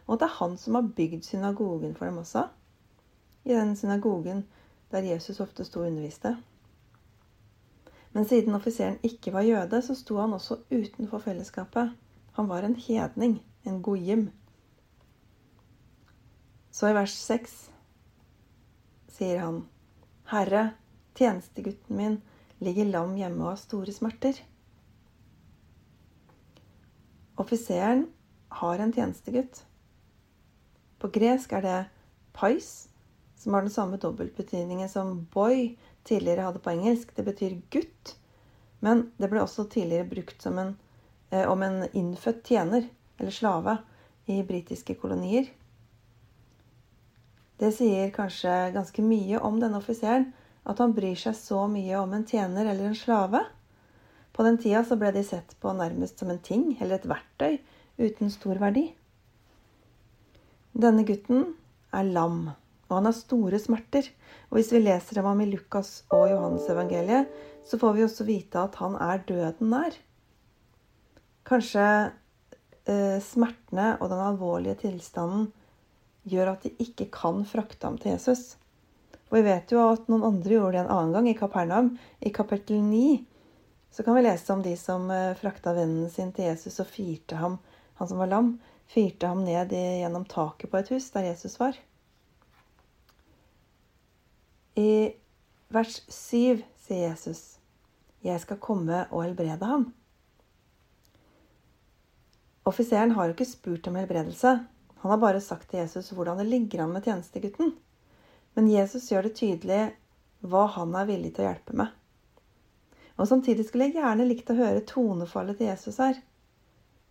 Og 0.08 0.16
at 0.16 0.24
det 0.24 0.30
er 0.30 0.38
han 0.40 0.56
som 0.64 0.80
har 0.80 0.92
bygd 0.96 1.28
synagogen 1.28 1.92
for 2.00 2.08
dem 2.08 2.22
også. 2.24 2.46
I 3.44 3.52
den 3.52 3.76
synagogen 3.76 4.46
der 4.96 5.12
Jesus 5.12 5.44
ofte 5.44 5.68
sto 5.68 5.84
og 5.84 5.92
underviste. 5.92 6.38
Men 8.14 8.26
siden 8.26 8.56
offiseren 8.58 8.98
ikke 9.06 9.34
var 9.34 9.46
jøde, 9.46 9.82
så 9.82 9.96
sto 9.96 10.18
han 10.18 10.34
også 10.34 10.62
utenfor 10.72 11.22
fellesskapet. 11.22 11.92
Han 12.38 12.50
var 12.50 12.66
en 12.66 12.76
hedning, 12.76 13.40
en 13.66 13.82
goyim. 13.82 14.30
Så 16.72 16.90
i 16.90 16.96
vers 16.96 17.14
6 17.14 17.56
sier 19.14 19.42
han, 19.44 19.64
Herre, 20.32 20.72
tjenestegutten 21.18 21.98
min 21.98 22.22
ligger 22.64 22.88
lam 22.90 23.16
hjemme 23.20 23.44
og 23.44 23.52
har 23.52 23.62
store 23.62 23.94
smerter. 23.94 24.40
Offiseren 27.40 28.08
har 28.62 28.80
en 28.80 28.94
tjenestegutt. 28.94 29.64
På 31.00 31.08
gresk 31.14 31.54
er 31.56 31.64
det 31.64 31.80
pais, 32.36 32.90
som 33.40 33.54
har 33.54 33.64
den 33.64 33.74
samme 33.74 33.98
dobbeltbetydningen 33.98 34.90
som 34.92 35.22
boy 35.34 35.78
tidligere 36.10 36.48
hadde 36.48 36.62
på 36.64 36.74
engelsk. 36.74 37.14
Det 37.16 37.26
betyr 37.28 37.60
gutt. 37.74 38.16
Men 38.84 39.10
det 39.20 39.30
ble 39.32 39.44
også 39.44 39.68
tidligere 39.72 40.10
brukt 40.10 40.46
en, 40.50 40.76
eh, 41.32 41.46
om 41.50 41.64
en 41.64 41.84
innfødt 41.94 42.44
tjener, 42.48 42.90
eller 43.20 43.32
slave, 43.32 43.78
i 44.30 44.44
britiske 44.44 44.96
kolonier. 45.02 45.50
Det 47.60 47.74
sier 47.76 48.12
kanskje 48.16 48.72
ganske 48.72 49.04
mye 49.04 49.40
om 49.44 49.58
denne 49.60 49.82
offiseren, 49.82 50.30
at 50.70 50.80
han 50.80 50.94
bryr 50.96 51.18
seg 51.18 51.36
så 51.36 51.66
mye 51.68 51.98
om 52.00 52.14
en 52.14 52.26
tjener 52.28 52.70
eller 52.70 52.92
en 52.92 52.96
slave. 52.96 53.42
På 54.32 54.46
den 54.46 54.60
tida 54.62 54.86
så 54.86 54.96
ble 55.00 55.12
de 55.12 55.24
sett 55.26 55.56
på 55.60 55.74
nærmest 55.76 56.22
som 56.22 56.30
en 56.32 56.40
ting 56.40 56.78
eller 56.80 57.00
et 57.00 57.10
verktøy 57.10 57.58
uten 58.00 58.32
stor 58.32 58.62
verdi. 58.62 58.86
Denne 60.72 61.04
gutten 61.04 61.56
er 61.92 62.08
lam, 62.08 62.52
og 62.90 62.98
han 62.98 63.10
har 63.10 63.16
store 63.16 63.60
smerter. 63.62 64.10
Og 64.50 64.60
hvis 64.60 64.72
vi 64.74 64.82
leser 64.82 65.22
om 65.22 65.30
ham 65.32 65.44
i 65.46 65.50
Lukas 65.50 66.04
og 66.10 66.28
Johannes 66.32 66.68
evangeliet, 66.72 67.30
så 67.66 67.78
får 67.80 67.96
vi 67.96 68.06
også 68.06 68.26
vite 68.28 68.62
at 68.62 68.80
han 68.82 68.98
er 68.98 69.24
døden 69.30 69.72
nær. 69.72 69.98
Kanskje 71.48 71.86
eh, 72.90 73.18
smertene 73.24 73.94
og 74.00 74.10
den 74.12 74.24
alvorlige 74.26 74.80
tilstanden 74.84 75.52
gjør 76.30 76.56
at 76.56 76.66
de 76.66 76.74
ikke 76.82 77.10
kan 77.14 77.46
frakte 77.48 77.86
ham 77.88 77.98
til 78.02 78.16
Jesus. 78.16 78.58
Og 79.30 79.40
vi 79.40 79.46
vet 79.46 79.72
jo 79.72 79.86
at 79.92 80.10
noen 80.10 80.26
andre 80.26 80.58
gjorde 80.58 80.76
det 80.78 80.84
en 80.84 80.94
annen 80.96 81.16
gang, 81.16 81.30
i 81.30 81.38
Kapernaum, 81.38 81.94
i 82.26 82.34
kapittel 82.34 82.82
9 82.82 83.30
så 83.92 84.04
kan 84.04 84.16
vi 84.16 84.22
lese 84.22 84.54
om 84.54 84.62
de 84.64 84.78
som 84.78 85.12
eh, 85.12 85.34
frakta 85.36 85.74
vennen 85.74 86.10
sin 86.10 86.32
til 86.34 86.46
Jesus 86.46 86.80
og 86.82 86.88
firte 86.88 87.40
ham, 87.40 87.58
han 87.98 88.10
som 88.10 88.22
var 88.22 88.30
lam, 88.30 88.52
firte 88.90 89.30
ham 89.30 89.42
ned 89.46 89.74
gjennom 89.74 90.28
taket 90.30 90.72
på 90.72 90.80
et 90.80 90.92
hus 90.94 91.10
der 91.16 91.30
Jesus 91.32 91.58
var. 91.60 91.78
I 94.80 95.12
vers 95.68 96.02
7 96.08 96.64
sier 96.80 97.10
Jesus, 97.10 97.60
'Jeg 98.24 98.40
skal 98.42 98.60
komme 98.64 99.08
og 99.12 99.24
helbrede 99.24 99.66
ham'. 99.66 99.92
Offiseren 102.66 103.12
har 103.12 103.28
jo 103.28 103.36
ikke 103.36 103.50
spurt 103.50 103.88
om 103.88 103.98
helbredelse. 104.00 104.54
Han 105.02 105.12
har 105.12 105.18
bare 105.18 105.42
sagt 105.42 105.70
til 105.70 105.80
Jesus 105.80 106.12
hvordan 106.16 106.38
det 106.38 106.48
ligger 106.48 106.84
an 106.84 106.94
med 106.94 107.04
tjenestegutten. 107.04 107.74
Men 108.56 108.72
Jesus 108.72 109.10
gjør 109.12 109.28
det 109.28 109.36
tydelig 109.40 109.82
hva 110.40 110.66
han 110.76 110.96
er 110.96 111.08
villig 111.10 111.34
til 111.36 111.46
å 111.46 111.50
hjelpe 111.50 111.76
med. 111.82 111.94
Og 113.18 113.28
samtidig 113.28 113.66
skulle 113.68 113.90
jeg 113.90 114.00
gjerne 114.00 114.28
likt 114.28 114.52
å 114.52 114.60
høre 114.60 114.86
tonefallet 114.88 115.60
til 115.60 115.72
Jesus 115.72 116.00
her. 116.00 116.20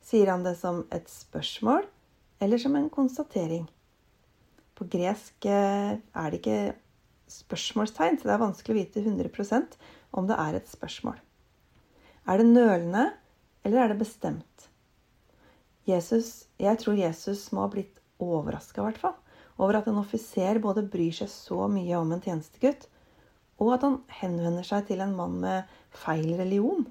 Sier 0.04 0.30
han 0.32 0.44
det 0.46 0.56
som 0.60 0.87
et 0.94 1.08
spørsmål 1.10 1.84
eller 2.40 2.60
som 2.60 2.76
en 2.78 2.88
konstatering? 2.92 3.66
På 4.78 4.87
gresk 4.88 5.48
eh, 5.50 5.98
er 5.98 6.30
det 6.30 6.40
ikke 6.40 6.60
spørsmålstegn, 7.32 8.18
så 8.18 8.28
det 8.28 8.35
er 8.35 8.42
vanskelig 8.42 8.75
å 8.75 8.78
vite 8.78 9.04
100% 9.04 9.78
om 10.18 10.28
det 10.28 10.38
er 10.40 10.58
et 10.58 10.70
spørsmål. 10.70 11.18
Er 12.28 12.40
det 12.40 12.49
nølende, 12.49 13.06
eller 13.64 13.85
er 13.85 13.92
det 13.92 14.02
bestemt? 14.02 14.68
Jesus, 15.88 16.49
jeg 16.61 16.76
tror 16.82 16.99
Jesus 16.99 17.47
må 17.56 17.64
ha 17.64 17.73
blitt 17.73 17.97
overraska, 18.20 18.82
i 18.82 18.88
hvert 18.90 19.00
fall, 19.00 19.16
over 19.58 19.78
at 19.78 19.88
en 19.88 20.00
offiser 20.02 20.61
både 20.62 20.85
bryr 20.92 21.14
seg 21.16 21.30
så 21.32 21.64
mye 21.73 21.97
om 21.99 22.12
en 22.12 22.23
tjenestegutt, 22.23 22.87
og 23.58 23.73
at 23.75 23.87
han 23.87 23.99
henvender 24.20 24.66
seg 24.66 24.87
til 24.90 25.02
en 25.02 25.16
mann 25.18 25.38
med 25.42 25.78
feil 26.04 26.35
religion. 26.38 26.85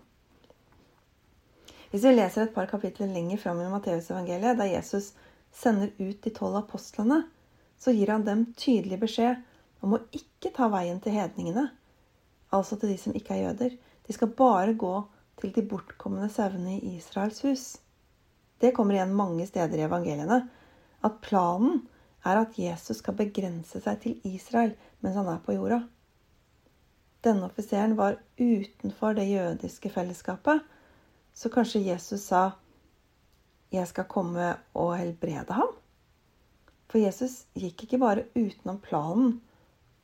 Hvis 1.92 2.04
vi 2.04 2.12
leser 2.18 2.44
et 2.44 2.56
par 2.56 2.68
kapitler 2.68 3.08
lenger 3.14 3.40
fram 3.40 3.62
i 3.64 3.70
Matteusevangeliet, 3.72 4.58
der 4.60 4.74
Jesus 4.74 5.14
sender 5.56 5.94
ut 6.02 6.20
de 6.24 6.34
tolv 6.36 6.58
apostlene, 6.60 7.22
så 7.80 7.94
gir 7.96 8.12
han 8.12 8.26
dem 8.28 8.48
tydelig 8.58 9.00
beskjed 9.06 9.40
om 9.86 9.96
å 9.96 10.04
ikke 10.16 10.54
ta 10.56 10.70
veien 10.74 11.00
til 11.04 11.16
hedningene, 11.18 11.68
altså 12.54 12.78
til 12.80 12.94
de 12.94 12.98
som 13.02 13.16
ikke 13.18 13.36
er 13.36 13.44
jøder. 13.48 13.76
De 14.08 14.16
skal 14.16 14.32
bare 14.40 14.78
gå 14.80 14.94
til 15.42 15.54
de 15.56 15.66
bortkomne 15.70 16.30
sauene 16.34 16.78
i 16.80 16.96
Israels 16.98 17.44
hus. 17.46 17.66
Det 18.58 18.74
kommer 18.74 18.98
igjen 18.98 19.14
mange 19.18 19.46
steder 19.50 19.78
i 19.78 19.86
evangeliene. 19.86 20.42
At 21.06 21.20
planen 21.22 21.84
er 22.26 22.42
at 22.42 22.58
Jesus 22.58 23.04
skal 23.04 23.18
begrense 23.20 23.82
seg 23.84 24.02
til 24.04 24.22
Israel 24.28 24.74
mens 25.04 25.18
han 25.20 25.30
er 25.30 25.44
på 25.44 25.56
jorda. 25.56 25.84
Denne 27.26 27.50
offiseren 27.50 27.98
var 27.98 28.20
utenfor 28.40 29.18
det 29.18 29.28
jødiske 29.30 29.92
fellesskapet, 29.94 30.62
så 31.34 31.50
kanskje 31.54 31.86
Jesus 31.86 32.22
sa 32.22 32.52
'Jeg 33.72 33.88
skal 33.88 34.06
komme 34.06 34.58
og 34.74 34.98
helbrede 34.98 35.54
ham'? 35.54 35.76
For 36.88 36.98
Jesus 36.98 37.46
gikk 37.56 37.84
ikke 37.84 38.00
bare 38.00 38.26
utenom 38.36 38.80
planen 38.80 39.42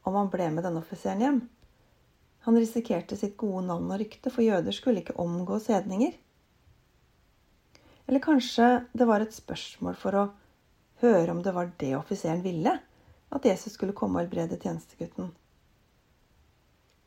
om 0.04 0.16
han 0.20 0.32
ble 0.32 0.50
med 0.52 0.66
denne 0.66 0.82
offiseren 0.84 1.24
hjem. 1.24 1.42
Han 2.44 2.60
risikerte 2.60 3.18
sitt 3.18 3.38
gode 3.40 3.66
navn 3.70 3.92
og 3.92 4.02
rykte, 4.02 4.32
for 4.32 4.44
jøder 4.44 4.76
skulle 4.76 5.04
ikke 5.04 5.16
omgå 5.24 5.60
sedninger. 5.64 6.16
Eller 8.08 8.24
kanskje 8.24 8.84
det 8.92 9.08
var 9.08 9.24
et 9.24 9.36
spørsmål 9.36 9.96
for 10.00 10.20
å 10.20 10.26
høre 11.04 11.32
om 11.32 11.40
det 11.44 11.54
var 11.56 11.72
det 11.80 11.94
offiseren 11.96 12.44
ville, 12.44 12.76
at 13.34 13.48
Jesus 13.48 13.78
skulle 13.78 13.96
komme 13.96 14.20
og 14.20 14.26
helbrede 14.26 14.60
tjenestegutten. 14.60 15.32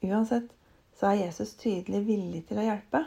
Uansett 0.06 0.48
så 0.96 1.10
er 1.10 1.26
Jesus 1.26 1.54
tydelig 1.60 2.02
villig 2.08 2.42
til 2.48 2.60
å 2.60 2.64
hjelpe. 2.64 3.04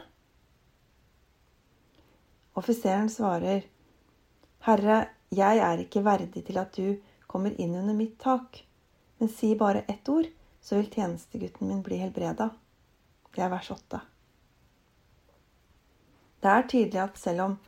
Offiseren 2.60 3.10
svarer, 3.10 3.66
'Herre, 4.60 5.08
jeg 5.30 5.58
er 5.58 5.78
ikke 5.82 6.04
verdig 6.04 6.44
til 6.46 6.58
at 6.58 6.76
du 6.76 6.98
kommer 7.26 7.54
inn 7.60 7.74
under 7.74 7.94
mitt 7.94 8.18
tak.' 8.18 8.69
'Men 9.20 9.28
si 9.28 9.54
bare 9.56 9.80
ett 9.80 10.08
ord, 10.08 10.26
så 10.60 10.76
vil 10.76 10.90
tjenestegutten 10.90 11.68
min 11.68 11.82
bli 11.82 11.96
helbreda.' 12.00 12.50
Det 13.34 13.42
er 13.44 13.50
vers 13.52 13.70
8. 13.70 14.00
Det 16.40 16.48
er 16.48 16.68
tydelig 16.68 17.02
at 17.02 17.18
selv 17.20 17.40
om 17.44 17.58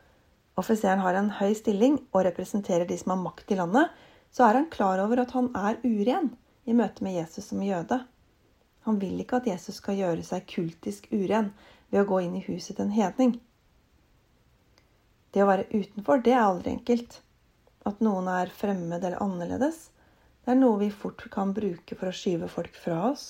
offiseren 0.57 1.05
har 1.05 1.15
en 1.15 1.29
høy 1.39 1.53
stilling 1.55 2.01
og 2.13 2.25
representerer 2.25 2.89
de 2.89 2.97
som 2.99 3.13
har 3.13 3.21
makt 3.21 3.53
i 3.53 3.59
landet, 3.61 3.93
så 4.33 4.49
er 4.49 4.59
han 4.59 4.71
klar 4.73 4.99
over 5.05 5.21
at 5.21 5.37
han 5.37 5.53
er 5.55 5.77
uren 5.85 6.33
i 6.65 6.73
møte 6.73 7.05
med 7.05 7.19
Jesus 7.19 7.53
som 7.53 7.63
jøde. 7.63 8.01
Han 8.89 8.99
vil 8.99 9.21
ikke 9.21 9.43
at 9.43 9.47
Jesus 9.47 9.77
skal 9.77 10.01
gjøre 10.01 10.25
seg 10.27 10.49
kultisk 10.49 11.13
uren 11.13 11.53
ved 11.93 12.03
å 12.03 12.09
gå 12.09 12.25
inn 12.25 12.41
i 12.41 12.47
huset 12.49 12.79
til 12.79 12.89
en 12.89 12.97
hedning. 12.97 13.37
Det 15.33 15.45
å 15.45 15.49
være 15.53 15.69
utenfor, 15.71 16.25
det 16.25 16.33
er 16.33 16.43
aldri 16.47 16.73
enkelt. 16.79 17.21
At 17.87 18.01
noen 18.01 18.29
er 18.31 18.51
fremmed 18.57 19.05
eller 19.05 19.21
annerledes, 19.23 19.92
det 20.43 20.51
er 20.51 20.59
noe 20.59 20.81
vi 20.81 20.91
fort 20.91 21.23
kan 21.31 21.53
bruke 21.55 21.95
for 21.95 22.11
å 22.11 22.17
skyve 22.17 22.49
folk 22.51 22.75
fra 22.75 22.99
oss. 23.13 23.27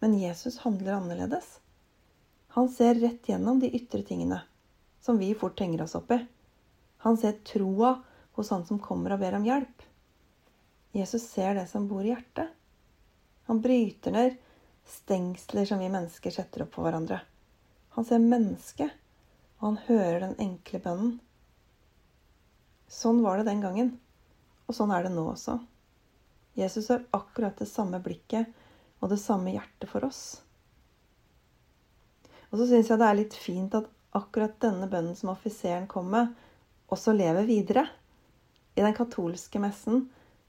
Men 0.00 0.18
Jesus 0.20 0.58
handler 0.64 0.98
annerledes. 0.98 1.58
Han 2.56 2.68
ser 2.68 3.00
rett 3.00 3.28
gjennom 3.28 3.60
de 3.62 3.70
ytre 3.76 4.02
tingene, 4.04 4.42
som 5.00 5.18
vi 5.20 5.32
fort 5.34 5.60
henger 5.60 5.86
oss 5.86 5.96
opp 5.96 6.12
i. 6.12 6.18
Han 7.04 7.16
ser 7.16 7.38
troa 7.48 7.94
hos 8.36 8.50
han 8.52 8.66
som 8.68 8.80
kommer 8.82 9.14
og 9.14 9.22
ber 9.22 9.38
om 9.38 9.46
hjelp. 9.46 9.86
Jesus 10.92 11.24
ser 11.30 11.54
det 11.56 11.66
som 11.70 11.88
bor 11.88 12.04
i 12.04 12.12
hjertet. 12.12 12.50
Han 13.48 13.62
bryter 13.64 14.12
ned 14.12 14.36
stengsler 14.90 15.64
som 15.64 15.80
vi 15.80 15.88
mennesker 15.88 16.34
setter 16.34 16.66
opp 16.66 16.74
for 16.76 16.84
hverandre. 16.84 17.22
Han 17.96 18.06
ser 18.06 18.20
mennesket, 18.20 18.92
og 19.60 19.66
han 19.68 19.80
hører 19.88 20.20
den 20.26 20.36
enkle 20.42 20.82
bønnen. 20.84 21.16
Sånn 22.90 23.22
var 23.22 23.38
det 23.38 23.48
den 23.48 23.62
gangen, 23.62 23.94
og 24.70 24.76
sånn 24.76 24.92
er 24.94 25.06
det 25.06 25.10
nå 25.14 25.24
også. 25.32 25.56
Jesus 26.54 26.90
har 26.92 27.02
akkurat 27.16 27.58
det 27.58 27.66
samme 27.66 27.98
blikket 28.02 28.46
og 29.00 29.10
det 29.10 29.18
samme 29.18 29.50
hjertet 29.50 29.90
for 29.90 30.06
oss. 30.06 30.22
Og 32.50 32.60
så 32.60 32.68
syns 32.70 32.90
jeg 32.90 33.00
det 33.00 33.08
er 33.08 33.18
litt 33.18 33.36
fint 33.38 33.74
at 33.74 33.88
akkurat 34.14 34.54
denne 34.62 34.86
bønnen 34.90 35.16
som 35.18 35.32
offiseren 35.32 35.88
kom 35.90 36.10
med, 36.14 36.30
også 36.90 37.14
lever 37.14 37.46
videre. 37.46 37.86
I 38.74 38.82
den 38.82 38.94
katolske 38.94 39.62
messen 39.62 40.04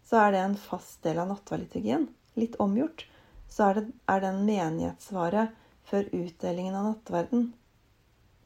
så 0.05 0.23
er 0.23 0.33
det 0.33 0.43
en 0.43 0.57
fast 0.57 1.01
del 1.05 1.21
av 1.21 1.29
nattverdliturgien. 1.29 2.07
Litt 2.37 2.57
omgjort. 2.61 3.05
Så 3.51 3.67
er 3.67 3.79
det, 3.79 3.85
er 4.09 4.21
det 4.21 4.29
en 4.31 4.45
menighetssvare 4.47 5.47
før 5.89 6.07
utdelingen 6.15 6.77
av 6.77 6.91
nattverden. 6.91 7.49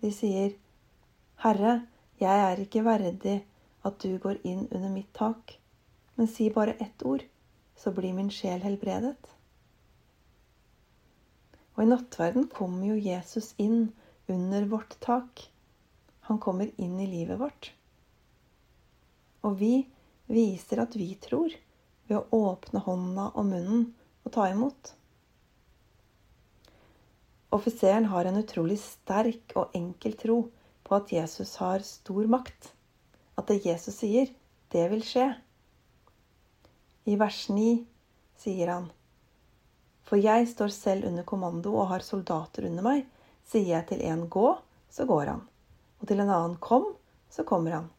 De 0.02 0.12
sier, 0.16 0.56
Herre, 1.44 1.82
jeg 2.20 2.48
er 2.48 2.64
ikke 2.64 2.84
verdig 2.86 3.38
at 3.86 4.00
du 4.02 4.18
går 4.22 4.42
inn 4.48 4.66
under 4.72 4.92
mitt 4.92 5.12
tak, 5.16 5.58
men 6.16 6.28
si 6.28 6.50
bare 6.50 6.74
ett 6.74 7.06
ord, 7.06 7.24
så 7.76 7.92
blir 7.92 8.14
min 8.14 8.32
sjel 8.32 8.64
helbredet. 8.64 9.32
Og 11.76 11.84
i 11.84 11.90
nattverden 11.90 12.48
kommer 12.48 12.88
jo 12.88 12.96
Jesus 12.96 13.52
inn 13.60 13.90
under 14.32 14.66
vårt 14.72 14.96
tak. 15.04 15.50
Han 16.30 16.40
kommer 16.40 16.72
inn 16.82 17.00
i 17.04 17.08
livet 17.08 17.40
vårt. 17.40 17.74
Og 19.44 19.60
vi 19.60 19.74
viser 20.32 20.82
at 20.82 20.96
vi 20.96 21.12
tror 21.22 21.52
ved 22.08 22.18
å 22.18 22.46
åpne 22.54 22.82
hånda 22.86 23.32
og 23.36 23.50
munnen 23.50 23.90
og 24.24 24.34
ta 24.34 24.48
imot. 24.50 24.94
Offiseren 27.56 28.08
har 28.12 28.26
en 28.26 28.40
utrolig 28.40 28.80
sterk 28.82 29.54
og 29.60 29.76
enkel 29.78 30.16
tro 30.20 30.40
på 30.86 30.96
at 30.98 31.12
Jesus 31.14 31.56
har 31.62 31.86
stor 31.86 32.28
makt. 32.32 32.72
At 33.36 33.52
det 33.52 33.66
Jesus 33.68 34.00
sier, 34.02 34.32
det 34.72 34.88
vil 34.92 35.04
skje. 35.06 35.28
I 37.06 37.16
vers 37.22 37.50
9 37.50 37.86
sier 38.42 38.70
han 38.74 38.86
For 40.10 40.18
jeg 40.18 40.48
står 40.50 40.72
selv 40.74 41.06
under 41.06 41.26
kommando 41.28 41.76
og 41.78 41.92
har 41.92 42.06
soldater 42.06 42.66
under 42.66 42.86
meg. 42.86 43.04
Sier 43.46 43.76
jeg 43.76 43.86
til 43.92 44.02
en 44.10 44.24
gå, 44.30 44.48
så 44.90 45.06
går 45.06 45.30
han. 45.30 45.44
Og 46.02 46.10
til 46.10 46.24
en 46.24 46.32
annen 46.34 46.56
kom, 46.58 46.88
så 47.30 47.46
kommer 47.46 47.78
han. 47.78 47.92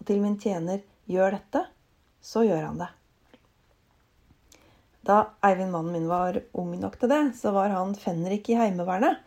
Og 0.00 0.08
til 0.08 0.22
min 0.22 0.38
tjener 0.40 0.80
gjør 1.04 1.36
dette, 1.36 1.62
så 2.24 2.46
gjør 2.46 2.64
han 2.70 2.80
det. 2.80 2.88
Da 5.06 5.18
Eivind, 5.44 5.70
mannen 5.74 5.92
min, 5.92 6.08
var 6.08 6.40
ung 6.56 6.72
nok 6.80 6.96
til 6.98 7.12
det, 7.12 7.20
så 7.36 7.52
var 7.54 7.70
han 7.76 7.92
fenrik 7.94 8.48
i 8.50 8.56
Heimevernet. 8.58 9.20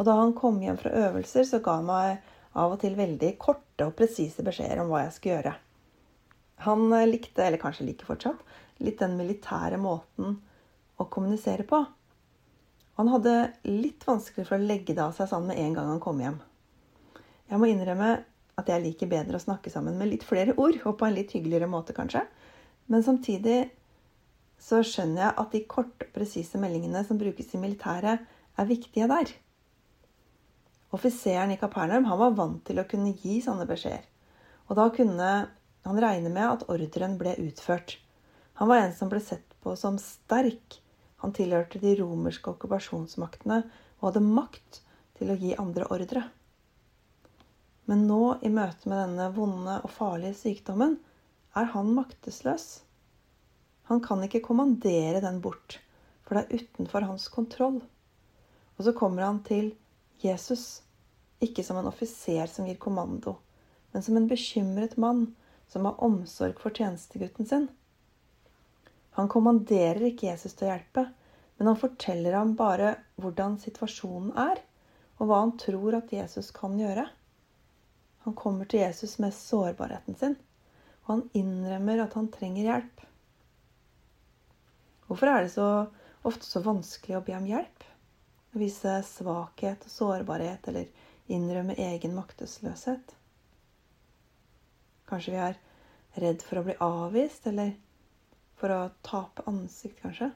Og 0.00 0.08
da 0.08 0.16
han 0.18 0.32
kom 0.34 0.56
hjem 0.64 0.80
fra 0.80 0.94
øvelser, 1.04 1.44
så 1.46 1.60
ga 1.62 1.76
han 1.82 1.86
meg 1.92 2.32
av 2.56 2.72
og 2.74 2.80
til 2.80 2.96
veldig 2.96 3.36
korte 3.44 3.86
og 3.86 3.94
presise 3.98 4.42
beskjeder 4.46 4.80
om 4.80 4.88
hva 4.90 5.04
jeg 5.04 5.14
skulle 5.18 5.36
gjøre. 5.36 5.54
Han 6.64 6.88
likte, 7.10 7.44
eller 7.44 7.60
kanskje 7.62 7.86
liker 7.88 8.08
fortsatt, 8.08 8.40
litt 8.82 8.98
den 9.02 9.16
militære 9.18 9.78
måten 9.80 10.38
å 10.98 11.06
kommunisere 11.10 11.66
på. 11.68 11.84
Han 12.98 13.10
hadde 13.10 13.34
litt 13.66 14.06
vanskelig 14.06 14.46
for 14.48 14.56
å 14.58 14.66
legge 14.66 14.94
det 14.94 15.02
av 15.02 15.14
seg 15.16 15.30
sånn 15.30 15.48
med 15.48 15.58
en 15.58 15.74
gang 15.74 15.90
han 15.90 16.02
kom 16.02 16.20
hjem. 16.22 16.38
Jeg 17.50 17.60
må 17.60 17.68
innrømme 17.70 18.10
at 18.58 18.70
jeg 18.70 18.84
liker 18.84 19.10
bedre 19.10 19.38
å 19.38 19.42
snakke 19.42 19.70
sammen 19.72 19.98
med 19.98 20.12
litt 20.12 20.26
flere 20.26 20.54
ord, 20.54 20.78
og 20.86 20.98
på 20.98 21.08
en 21.08 21.16
litt 21.16 21.34
hyggeligere 21.34 21.70
måte, 21.70 21.94
kanskje. 21.96 22.22
Men 22.86 23.02
samtidig 23.02 23.58
så 24.62 24.80
skjønner 24.86 25.26
jeg 25.26 25.36
at 25.42 25.56
de 25.56 25.62
korte, 25.68 26.06
presise 26.14 26.60
meldingene 26.62 27.02
som 27.06 27.18
brukes 27.18 27.50
i 27.54 27.60
militæret, 27.60 28.22
er 28.54 28.70
viktige 28.70 29.08
der. 29.10 29.32
Offiseren 30.94 31.50
i 31.50 31.58
Kapernaum 31.58 32.06
han 32.06 32.20
var 32.20 32.36
vant 32.38 32.62
til 32.68 32.78
å 32.78 32.86
kunne 32.86 33.16
gi 33.18 33.40
sånne 33.42 33.66
beskjeder. 33.66 34.06
Og 34.70 34.78
da 34.78 34.86
kunne 34.94 35.30
han 35.84 36.00
regne 36.00 36.30
med 36.32 36.46
at 36.46 36.66
ordren 36.70 37.18
ble 37.20 37.34
utført. 37.42 37.98
Han 38.60 38.70
var 38.70 38.82
en 38.82 38.94
som 38.94 39.10
ble 39.10 39.20
sett 39.20 39.54
på 39.62 39.74
som 39.76 39.98
sterk. 39.98 40.80
Han 41.22 41.32
tilhørte 41.34 41.80
de 41.82 41.94
romerske 41.98 42.52
okkupasjonsmaktene 42.52 43.62
og 43.98 44.08
hadde 44.08 44.24
makt 44.24 44.80
til 45.18 45.32
å 45.32 45.38
gi 45.40 45.54
andre 45.58 45.88
ordre. 45.94 46.24
Men 47.90 48.06
nå, 48.08 48.38
i 48.46 48.50
møte 48.52 48.88
med 48.88 49.00
denne 49.02 49.28
vonde 49.36 49.78
og 49.84 49.92
farlige 49.92 50.36
sykdommen, 50.38 50.96
er 51.54 51.68
han 51.74 51.92
maktesløs. 51.96 52.68
Han 53.90 54.00
kan 54.04 54.22
ikke 54.24 54.42
kommandere 54.46 55.20
den 55.20 55.42
bort, 55.44 55.78
for 56.24 56.38
det 56.38 56.46
er 56.46 56.64
utenfor 56.64 57.04
hans 57.04 57.28
kontroll. 57.32 57.82
Og 58.78 58.86
så 58.86 58.94
kommer 58.96 59.26
han 59.26 59.42
til 59.44 59.74
Jesus, 60.22 60.82
ikke 61.44 61.64
som 61.66 61.78
en 61.78 61.90
offiser 61.90 62.48
som 62.50 62.66
gir 62.68 62.78
kommando, 62.80 63.36
men 63.92 64.02
som 64.02 64.16
en 64.16 64.28
bekymret 64.30 64.96
mann 64.96 65.26
som 65.68 65.84
har 65.84 66.00
omsorg 66.04 66.56
for 66.62 66.72
tjenestegutten 66.74 67.50
sin. 67.50 67.68
Han 69.14 69.30
kommanderer 69.30 70.08
ikke 70.08 70.30
Jesus 70.32 70.56
til 70.58 70.68
å 70.68 70.72
hjelpe, 70.72 71.04
men 71.56 71.70
han 71.70 71.78
forteller 71.78 72.34
ham 72.34 72.56
bare 72.58 72.96
hvordan 73.22 73.60
situasjonen 73.62 74.32
er, 74.42 74.62
og 75.20 75.28
hva 75.30 75.42
han 75.44 75.54
tror 75.60 76.00
at 76.00 76.10
Jesus 76.12 76.50
kan 76.54 76.74
gjøre. 76.80 77.06
Han 78.26 78.34
kommer 78.34 78.66
til 78.66 78.82
Jesus 78.82 79.18
med 79.22 79.36
sårbarheten 79.36 80.18
sin, 80.18 80.34
og 81.04 81.10
han 81.12 81.26
innrømmer 81.38 82.02
at 82.06 82.16
han 82.18 82.30
trenger 82.34 82.66
hjelp. 82.66 83.04
Hvorfor 85.06 85.30
er 85.30 85.44
det 85.44 85.52
så 85.52 85.68
ofte 86.24 86.48
så 86.48 86.64
vanskelig 86.64 87.18
å 87.18 87.24
be 87.26 87.36
om 87.36 87.46
hjelp? 87.46 87.84
Å 88.54 88.58
vise 88.58 88.96
svakhet 89.06 89.84
og 89.84 89.92
sårbarhet 89.92 90.66
eller 90.72 90.88
innrømme 91.30 91.76
egen 91.78 92.16
maktesløshet? 92.16 93.14
Kanskje 95.06 95.34
vi 95.36 95.42
er 95.44 95.60
redd 96.24 96.42
for 96.42 96.58
å 96.58 96.66
bli 96.66 96.78
avvist, 96.82 97.46
eller 97.50 97.74
for 98.60 98.72
å 98.72 98.80
tape 99.06 99.44
ansikt, 99.50 100.00
kanskje? 100.02 100.30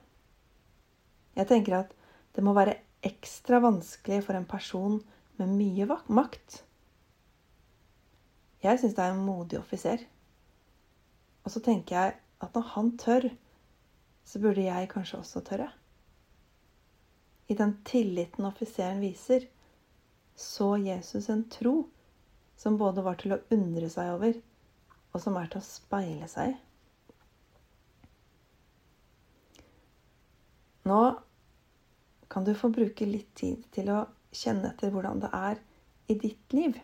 Jeg 1.38 1.50
tenker 1.50 1.80
at 1.82 1.92
det 2.34 2.44
må 2.44 2.54
være 2.56 2.78
ekstra 3.06 3.60
vanskelig 3.62 4.24
for 4.26 4.38
en 4.38 4.48
person 4.48 4.98
med 5.38 5.54
mye 5.54 5.86
makt 6.10 6.62
jeg 8.58 8.80
syns 8.80 8.96
det 8.96 9.04
er 9.04 9.12
en 9.14 9.26
modig 9.26 9.58
offiser. 9.60 10.00
Og 11.46 11.52
så 11.54 11.62
tenker 11.62 11.94
jeg 11.94 12.16
at 12.42 12.56
når 12.56 12.72
han 12.74 12.90
tør, 12.98 13.28
så 14.26 14.40
burde 14.42 14.64
jeg 14.66 14.90
kanskje 14.90 15.20
også 15.22 15.42
tørre. 15.46 15.68
I 17.48 17.54
den 17.56 17.78
tilliten 17.86 18.44
offiseren 18.44 19.00
viser, 19.00 19.46
så 20.34 20.74
Jesus 20.76 21.30
en 21.32 21.46
tro 21.50 21.88
som 22.58 22.76
både 22.78 23.02
var 23.06 23.16
til 23.22 23.36
å 23.36 23.42
undre 23.54 23.88
seg 23.90 24.10
over, 24.16 24.34
og 25.14 25.22
som 25.22 25.38
er 25.38 25.48
til 25.48 25.62
å 25.62 25.68
speile 25.68 26.28
seg 26.28 26.52
i. 26.52 26.56
Nå 30.88 31.00
kan 32.28 32.44
du 32.44 32.54
få 32.54 32.70
bruke 32.72 33.08
litt 33.08 33.34
tid 33.36 33.64
til 33.74 33.90
å 33.92 34.04
kjenne 34.32 34.72
etter 34.72 34.92
hvordan 34.92 35.20
det 35.24 35.30
er 35.34 35.60
i 36.08 36.16
ditt 36.16 36.54
liv. 36.56 36.76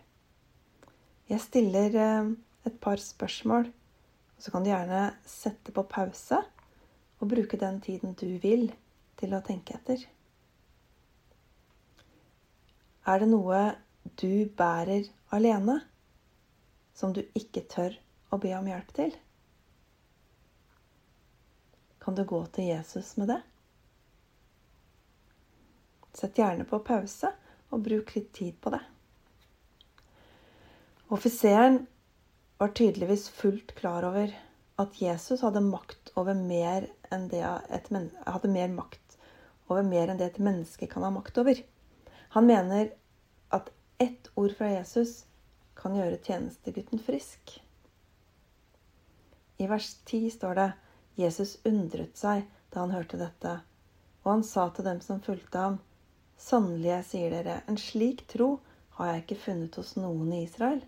Jeg 1.30 1.40
stiller 1.40 1.96
eh, 1.96 2.32
et 2.68 2.80
par 2.84 3.00
spørsmål, 3.00 3.68
så 4.38 4.52
kan 4.52 4.64
du 4.64 4.70
gjerne 4.72 5.06
sette 5.28 5.72
på 5.72 5.86
pause 5.88 6.40
og 7.20 7.30
bruke 7.30 7.60
den 7.60 7.80
tiden 7.84 8.16
du 8.20 8.36
vil 8.42 8.70
til 9.20 9.36
å 9.36 9.42
tenke 9.44 9.76
etter. 9.78 10.02
Er 13.04 13.20
det 13.20 13.28
noe 13.30 13.60
du 14.20 14.48
bærer 14.56 15.08
alene, 15.36 15.78
som 16.96 17.12
du 17.12 17.22
ikke 17.36 17.64
tør 17.68 17.96
å 18.32 18.40
be 18.40 18.52
om 18.56 18.68
hjelp 18.68 18.92
til? 18.96 19.16
Kan 22.04 22.16
du 22.16 22.24
gå 22.28 22.40
til 22.52 22.68
Jesus 22.68 23.14
med 23.20 23.32
det? 23.32 23.40
Sett 26.14 26.38
gjerne 26.38 26.66
på 26.68 26.78
pause, 26.86 27.32
og 27.74 27.82
bruk 27.86 28.14
litt 28.14 28.30
tid 28.36 28.58
på 28.62 28.70
det. 28.74 28.80
Offiseren 31.14 31.86
var 32.58 32.70
tydeligvis 32.74 33.28
fullt 33.28 33.74
klar 33.74 34.06
over 34.06 34.30
at 34.80 35.00
Jesus 35.02 35.42
hadde 35.42 35.62
makt 35.62 36.12
over 36.18 36.38
mer 36.38 36.86
enn 37.14 37.26
det 37.30 37.42
et 37.44 37.90
hadde 37.90 38.50
mer 38.50 38.70
makt 38.72 39.18
over 39.68 39.86
mer 39.86 40.10
enn 40.10 40.20
det 40.20 40.30
et 40.32 40.42
menneske 40.42 40.88
kan 40.90 41.04
ha 41.06 41.10
makt 41.14 41.38
over. 41.40 41.60
Han 42.36 42.46
mener 42.46 42.90
at 43.54 43.70
ett 44.02 44.30
ord 44.34 44.54
fra 44.58 44.70
Jesus 44.72 45.24
kan 45.78 45.96
gjøre 45.96 46.20
tjenestegutten 46.22 47.02
frisk. 47.02 47.58
I 49.58 49.66
vers 49.70 49.94
10 50.04 50.30
står 50.34 50.58
det 50.58 50.70
Jesus 51.20 51.56
undret 51.64 52.18
seg 52.18 52.46
da 52.74 52.82
han 52.82 52.94
hørte 52.94 53.20
dette, 53.20 53.58
og 54.24 54.30
han 54.32 54.46
sa 54.46 54.66
til 54.74 54.86
dem 54.88 55.00
som 55.04 55.22
fulgte 55.22 55.62
ham, 55.62 55.78
Sannelig, 56.40 56.90
jeg 56.90 57.06
sier 57.08 57.34
dere, 57.34 57.60
en 57.70 57.78
slik 57.80 58.24
tro 58.30 58.58
har 58.98 59.10
jeg 59.10 59.24
ikke 59.24 59.40
funnet 59.46 59.76
hos 59.78 59.94
noen 59.98 60.32
i 60.34 60.44
Israel. 60.44 60.82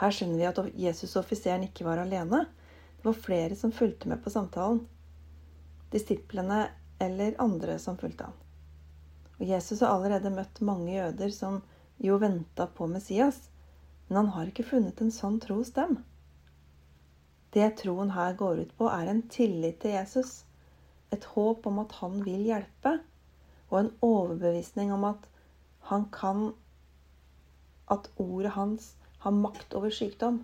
Her 0.00 0.14
skjønner 0.14 0.40
vi 0.40 0.48
at 0.48 0.60
Jesus-offiseren 0.86 1.66
ikke 1.68 1.86
var 1.86 2.00
alene. 2.02 2.44
Det 2.98 3.06
var 3.06 3.18
flere 3.18 3.58
som 3.58 3.74
fulgte 3.74 4.08
med 4.10 4.22
på 4.24 4.32
samtalen. 4.34 4.80
Disiplene 5.92 6.64
eller 7.02 7.36
andre 7.42 7.78
som 7.82 7.98
fulgte 8.00 8.30
han. 8.30 8.38
Og 9.38 9.44
Jesus 9.46 9.82
har 9.82 9.92
allerede 9.94 10.32
møtt 10.34 10.62
mange 10.64 10.94
jøder 10.94 11.34
som 11.34 11.60
jo 12.02 12.18
venta 12.22 12.66
på 12.66 12.86
Messias. 12.90 13.48
Men 14.08 14.24
han 14.24 14.32
har 14.36 14.50
ikke 14.50 14.66
funnet 14.66 15.00
en 15.02 15.14
sånn 15.14 15.38
tro 15.42 15.60
hos 15.60 15.74
dem. 15.76 16.00
Det 17.52 17.68
troen 17.82 18.14
her 18.16 18.34
går 18.38 18.64
ut 18.64 18.76
på, 18.78 18.88
er 18.88 19.10
en 19.10 19.22
tillit 19.28 19.82
til 19.82 19.92
Jesus, 19.92 20.44
et 21.12 21.24
håp 21.34 21.66
om 21.68 21.82
at 21.82 21.92
han 21.98 22.22
vil 22.24 22.46
hjelpe, 22.48 22.94
og 23.72 23.80
en 23.80 23.92
overbevisning 24.04 24.92
om 24.94 25.08
at 25.08 25.28
han 25.90 26.08
kan 26.12 26.52
At 27.90 28.06
ordet 28.16 28.52
hans 28.54 28.94
har 29.20 29.30
makt 29.30 29.74
over 29.74 29.90
sykdom. 29.90 30.38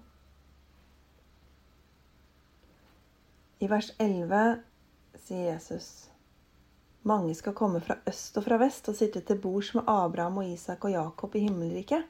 I 3.61 3.71
vers 3.71 3.89
11 3.99 4.61
sier 5.17 5.47
Jesus 5.55 6.09
mange 7.09 7.35
skal 7.35 7.55
komme 7.57 7.81
fra 7.81 7.97
øst 8.11 8.37
og 8.37 8.45
fra 8.45 8.59
vest 8.61 8.89
og 8.91 8.97
sitte 8.99 9.23
til 9.25 9.39
bords 9.41 9.71
med 9.77 9.87
Abraham 9.89 10.41
og 10.43 10.51
Isak 10.51 10.85
og 10.85 10.93
Jakob 10.93 11.35
i 11.39 11.45
himmelriket. 11.47 12.05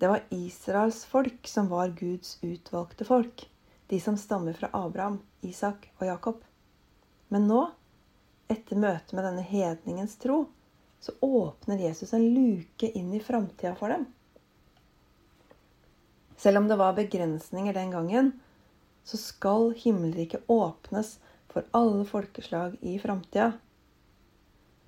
Det 0.00 0.08
var 0.10 0.24
Israels 0.34 1.04
folk 1.06 1.46
som 1.48 1.70
var 1.70 1.94
Guds 1.96 2.38
utvalgte 2.42 3.04
folk, 3.04 3.46
de 3.90 4.00
som 4.00 4.16
stammer 4.16 4.56
fra 4.58 4.70
Abraham, 4.74 5.20
Isak 5.42 5.86
og 6.00 6.06
Jakob. 6.06 6.42
Men 7.28 7.46
nå, 7.48 7.62
etter 8.48 8.78
møtet 8.78 9.12
med 9.16 9.24
denne 9.26 9.44
hedningens 9.46 10.16
tro, 10.22 10.44
så 11.00 11.12
åpner 11.20 11.78
Jesus 11.78 12.12
en 12.16 12.24
luke 12.34 12.88
inn 12.88 13.12
i 13.14 13.20
framtida 13.20 13.74
for 13.78 13.92
dem. 13.92 14.06
Selv 16.36 16.58
om 16.58 16.68
det 16.68 16.76
var 16.76 16.96
begrensninger 16.96 17.74
den 17.74 17.90
gangen, 17.90 18.32
så 19.04 19.16
skal 19.16 19.70
himmelriket 19.76 20.44
åpnes 20.46 21.18
for 21.48 21.64
alle 21.70 22.04
folkeslag 22.04 22.76
i 22.80 22.98
framtida. 22.98 23.52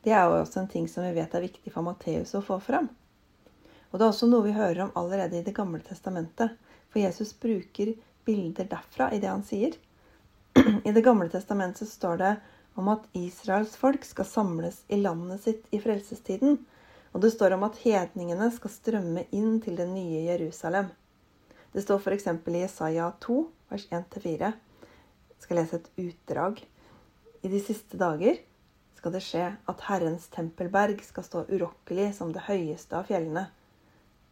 Det 0.03 0.13
er 0.13 0.27
jo 0.29 0.41
også 0.43 0.61
en 0.61 0.69
ting 0.69 0.89
som 0.89 1.07
vi 1.07 1.15
vet 1.17 1.35
er 1.35 1.45
viktig 1.47 1.73
for 1.73 1.87
Matteus 1.87 2.35
å 2.37 2.43
få 2.45 2.59
fram. 2.63 2.89
Og 3.91 3.99
det 3.99 4.05
er 4.05 4.13
også 4.13 4.29
noe 4.29 4.45
vi 4.45 4.57
hører 4.57 4.85
om 4.85 4.93
allerede 5.01 5.39
i 5.39 5.47
Det 5.47 5.55
gamle 5.57 5.81
testamentet. 5.81 6.59
For 6.93 7.01
Jesus 7.01 7.33
bruker 7.41 7.95
bilder 8.25 8.69
derfra 8.69 9.11
i 9.13 9.21
det 9.21 9.31
han 9.31 9.45
sier. 9.45 9.75
I 10.89 10.93
Det 10.93 11.05
gamle 11.05 11.29
testamentet 11.33 11.89
står 11.89 12.21
det 12.21 12.33
om 12.79 12.89
at 12.93 13.07
Israels 13.19 13.75
folk 13.77 14.05
skal 14.07 14.29
samles 14.29 14.85
i 14.89 15.01
landet 15.01 15.43
sitt 15.43 15.67
i 15.75 15.81
frelsestiden. 15.83 16.61
Og 17.11 17.23
det 17.25 17.33
står 17.35 17.57
om 17.57 17.65
at 17.67 17.81
hedningene 17.83 18.51
skal 18.55 18.71
strømme 18.71 19.25
inn 19.35 19.59
til 19.65 19.79
det 19.81 19.89
nye 19.91 20.23
Jerusalem. 20.29 20.93
Det 21.75 21.83
står 21.83 22.05
f.eks. 22.05 22.29
i 22.31 22.63
Jesaja 22.63 23.09
2, 23.25 23.39
vers 23.73 23.89
1-4. 23.91 24.53
Jeg 24.53 25.47
skal 25.47 25.59
lese 25.59 25.81
et 25.81 25.91
utdrag. 26.05 26.63
I 27.43 27.51
de 27.51 27.61
siste 27.63 27.99
dager 27.99 28.39
skal 28.99 29.15
det 29.15 29.25
skje 29.27 29.45
at 29.71 29.85
Herrens 29.89 30.31
tempelberg 30.35 31.03
skal 31.07 31.27
stå 31.27 31.45
urokkelig 31.51 32.13
som 32.17 32.33
det 32.35 32.47
høyeste 32.47 32.99
av 32.99 33.11
fjellene. 33.11 33.49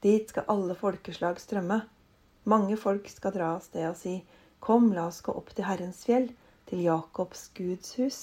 Dit 0.03 0.31
skal 0.31 0.47
alle 0.53 0.75
folkeslag 0.79 1.39
strømme. 1.43 1.83
Mange 2.47 2.79
folk 2.79 3.09
skal 3.11 3.35
dra 3.35 3.55
av 3.57 3.63
sted 3.67 3.89
og 3.91 3.99
si, 3.99 4.21
Kom, 4.63 4.93
la 4.95 5.09
oss 5.11 5.21
gå 5.23 5.35
opp 5.37 5.51
til 5.55 5.67
Herrens 5.69 6.01
fjell, 6.07 6.31
til 6.71 6.83
Jakobs 6.87 7.49
Guds 7.57 7.95
hus. 8.01 8.21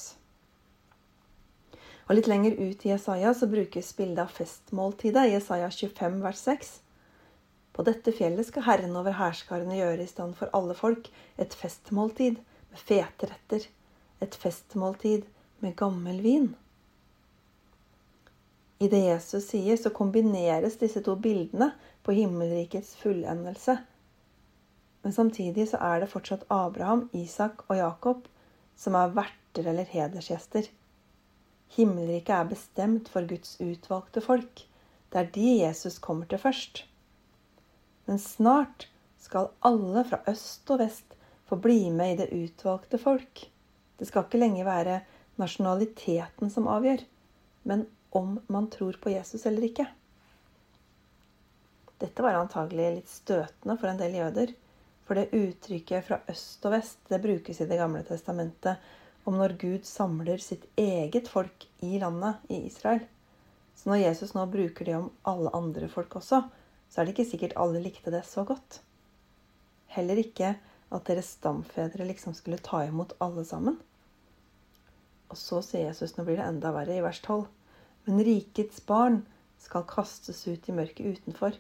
Og 2.08 2.18
Litt 2.18 2.28
lenger 2.28 2.58
ut 2.60 2.86
i 2.86 2.92
Jesaja 2.92 3.32
så 3.34 3.48
brukes 3.48 3.94
bildet 3.96 4.26
av 4.26 4.34
festmåltidet 4.36 5.30
i 5.30 5.36
Jesaja 5.38 5.70
25 5.72 6.18
vers 6.24 6.42
6. 6.50 6.74
På 7.74 7.86
dette 7.88 8.14
fjellet 8.14 8.46
skal 8.50 8.68
Herren 8.68 8.98
over 9.00 9.16
hærskarene 9.18 9.78
gjøre 9.80 10.04
i 10.04 10.10
stand 10.10 10.36
for 10.38 10.52
alle 10.54 10.76
folk 10.78 11.08
et 11.42 11.56
festmåltid 11.58 12.42
med 12.74 12.84
fete 12.90 13.30
retter, 13.32 13.70
et 14.22 14.36
festmåltid 14.36 15.24
med 15.64 15.78
gammel 15.80 16.20
vin. 16.22 16.52
I 18.84 18.90
det 18.92 19.00
Jesus 19.06 19.48
sier, 19.48 19.80
så 19.80 19.94
kombineres 19.96 20.76
disse 20.82 21.00
to 21.06 21.16
bildene 21.16 21.72
på 22.04 22.16
himmelrikets 22.18 22.98
fullendelse. 23.00 23.78
Men 25.04 25.16
samtidig 25.16 25.70
så 25.72 25.80
er 25.80 26.04
det 26.04 26.12
fortsatt 26.12 26.44
Abraham, 26.52 27.08
Isak 27.16 27.64
og 27.70 27.78
Jakob 27.80 28.28
som 28.80 28.96
er 28.98 29.14
verter 29.16 29.68
eller 29.70 29.90
hedersgjester. 29.90 30.70
Himmelriket 31.76 32.34
er 32.36 32.50
bestemt 32.52 33.10
for 33.10 33.26
Guds 33.30 33.56
utvalgte 33.62 34.22
folk. 34.22 34.66
Det 35.10 35.22
er 35.22 35.32
de 35.34 35.50
Jesus 35.64 36.00
kommer 36.02 36.30
til 36.30 36.42
først. 36.42 36.84
Men 38.06 38.20
snart 38.20 38.88
skal 39.22 39.52
alle 39.66 40.04
fra 40.06 40.20
øst 40.30 40.70
og 40.74 40.82
vest 40.84 41.18
få 41.50 41.58
bli 41.62 41.90
med 41.94 42.14
i 42.14 42.20
det 42.22 42.32
utvalgte 42.36 43.00
folk. 43.02 43.46
Det 43.98 44.10
skal 44.10 44.26
ikke 44.26 44.42
lenger 44.42 44.68
være 44.68 45.02
nasjonaliteten 45.42 46.52
som 46.54 46.70
avgjør, 46.70 47.04
men 47.70 47.86
om 48.14 48.38
man 48.52 48.70
tror 48.74 48.98
på 49.02 49.14
Jesus 49.14 49.46
eller 49.50 49.66
ikke. 49.70 49.88
Dette 52.04 52.26
var 52.26 52.36
antagelig 52.36 52.90
litt 52.98 53.10
støtende 53.10 53.78
for 53.80 53.90
en 53.90 54.02
del 54.02 54.18
jøder. 54.20 54.52
For 55.04 55.20
det 55.20 55.36
uttrykket 55.36 56.06
fra 56.08 56.20
øst 56.32 56.66
og 56.68 56.76
vest 56.76 57.02
det 57.12 57.22
brukes 57.24 57.60
i 57.60 57.68
Det 57.68 57.80
gamle 57.80 58.04
testamentet 58.08 58.80
om 59.28 59.38
når 59.40 59.56
Gud 59.60 59.88
samler 59.88 60.40
sitt 60.44 60.66
eget 60.80 61.30
folk 61.32 61.68
i 61.84 61.98
landet, 62.00 62.40
i 62.52 62.66
Israel. 62.68 63.04
Så 63.76 63.90
når 63.90 64.04
Jesus 64.04 64.34
nå 64.36 64.46
bruker 64.52 64.88
det 64.88 64.96
om 64.98 65.12
alle 65.28 65.52
andre 65.56 65.90
folk 65.92 66.16
også, 66.20 66.44
så 66.90 67.02
er 67.02 67.06
det 67.06 67.16
ikke 67.16 67.30
sikkert 67.32 67.58
alle 67.60 67.82
likte 67.84 68.12
det 68.14 68.24
så 68.28 68.44
godt. 68.48 68.82
Heller 69.96 70.20
ikke 70.20 70.54
at 70.94 71.10
deres 71.10 71.34
stamfedre 71.38 72.06
liksom 72.08 72.36
skulle 72.38 72.62
ta 72.62 72.84
imot 72.86 73.16
alle 73.24 73.46
sammen. 73.48 73.80
Og 75.34 75.40
så 75.40 75.64
sier 75.66 75.88
Jesus, 75.88 76.16
nå 76.18 76.26
blir 76.28 76.38
det 76.38 76.46
enda 76.46 76.74
verre, 76.76 76.94
i 76.94 77.04
vers 77.04 77.22
12. 77.26 77.48
Men 78.06 78.26
rikets 78.28 78.84
barn 78.86 79.24
skal 79.64 79.88
kastes 79.90 80.44
ut 80.46 80.68
i 80.70 80.76
mørket 80.76 81.18
utenfor, 81.18 81.56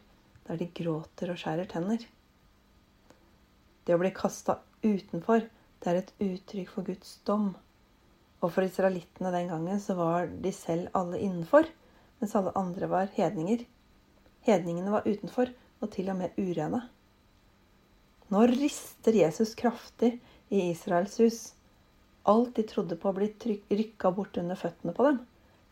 der 0.47 0.59
de 0.59 0.67
gråter 0.75 1.31
og 1.33 1.39
skjærer 1.41 1.69
tenner. 1.71 2.03
Det 3.83 3.95
å 3.95 3.99
bli 4.01 4.11
kasta 4.15 4.59
utenfor, 4.83 5.47
det 5.83 5.91
er 5.91 5.99
et 5.99 6.13
uttrykk 6.23 6.71
for 6.71 6.87
Guds 6.87 7.17
dom. 7.27 7.51
Og 8.43 8.51
for 8.51 8.65
israelittene 8.67 9.31
den 9.35 9.49
gangen 9.51 9.79
så 9.83 9.95
var 9.99 10.27
de 10.27 10.51
selv 10.55 10.91
alle 10.97 11.19
innenfor, 11.23 11.67
mens 12.19 12.35
alle 12.39 12.55
andre 12.59 12.87
var 12.91 13.11
hedninger. 13.15 13.65
Hedningene 14.47 14.93
var 14.95 15.07
utenfor, 15.07 15.51
og 15.83 15.91
til 15.91 16.11
og 16.11 16.19
med 16.21 16.37
urene. 16.39 16.79
Nå 18.31 18.45
rister 18.49 19.15
Jesus 19.15 19.51
kraftig 19.59 20.15
i 20.49 20.69
Israels 20.69 21.19
hus. 21.19 21.41
Alt 22.23 22.55
de 22.55 22.63
trodde 22.67 22.95
på, 22.95 23.11
blir 23.15 23.35
rykka 23.67 24.11
bort 24.15 24.39
under 24.39 24.59
føttene 24.59 24.95
på 24.95 25.09
dem. 25.09 25.19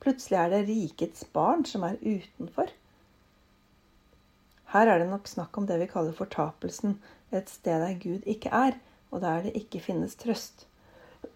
Plutselig 0.04 0.40
er 0.40 0.52
det 0.52 0.66
rikets 0.68 1.24
barn 1.34 1.64
som 1.68 1.86
er 1.88 2.00
utenfor. 2.02 2.72
Her 4.72 4.88
er 4.88 5.02
det 5.02 5.10
nok 5.12 5.28
snakk 5.28 5.58
om 5.60 5.68
det 5.68 5.78
vi 5.82 5.90
kaller 5.92 6.16
fortapelsen, 6.16 6.98
et 7.32 7.50
sted 7.50 7.80
der 7.84 8.00
Gud 8.00 8.28
ikke 8.30 8.50
er, 8.52 8.78
og 9.12 9.22
der 9.24 9.48
det 9.48 9.56
ikke 9.56 9.82
finnes 9.84 10.16
trøst. 10.20 10.66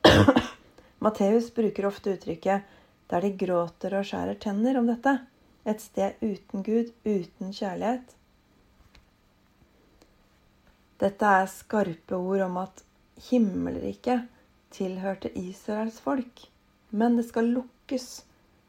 Matteus 1.03 1.51
bruker 1.55 1.88
ofte 1.88 2.15
uttrykket 2.15 2.62
'der 3.10 3.21
de 3.21 3.31
gråter 3.38 3.97
og 3.97 4.05
skjærer 4.05 4.39
tenner' 4.41 4.77
om 4.79 4.88
dette. 4.88 5.19
Et 5.65 5.81
sted 5.81 6.13
uten 6.21 6.63
Gud, 6.63 6.91
uten 7.05 7.53
kjærlighet. 7.53 8.15
Dette 10.99 11.25
er 11.25 11.45
skarpe 11.45 12.15
ord 12.15 12.41
om 12.45 12.58
at 12.58 12.84
himmelriket 13.29 14.27
tilhørte 14.71 15.31
Israels 15.38 15.99
folk, 15.99 16.45
men 16.91 17.17
det 17.17 17.25
skal 17.29 17.49
lukkes 17.55 18.25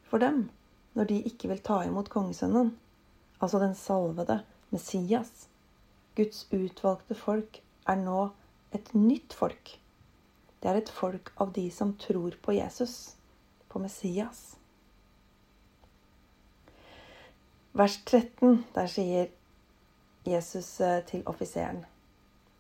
for 0.09 0.19
dem 0.19 0.49
når 0.97 1.05
de 1.11 1.21
ikke 1.29 1.49
vil 1.49 1.61
ta 1.61 1.83
imot 1.85 2.09
kongesønnen, 2.09 2.73
altså 3.41 3.61
den 3.61 3.75
salvede 3.75 4.41
Messias. 4.73 5.49
Guds 6.17 6.47
utvalgte 6.51 7.15
folk 7.19 7.61
er 7.87 7.99
nå 8.01 8.31
et 8.77 8.93
nytt 8.97 9.37
folk. 9.37 9.77
Det 10.61 10.71
er 10.71 10.81
et 10.81 10.93
folk 10.93 11.33
av 11.43 11.53
de 11.57 11.67
som 11.71 11.93
tror 12.01 12.39
på 12.43 12.57
Jesus, 12.57 13.17
på 13.69 13.83
Messias. 13.83 14.57
Vers 17.77 17.99
13, 18.09 18.65
der 18.73 18.89
sier 18.89 19.29
Jesus 20.25 20.81
eh, 20.81 21.03
til 21.05 21.27
offiseren.: 21.29 21.85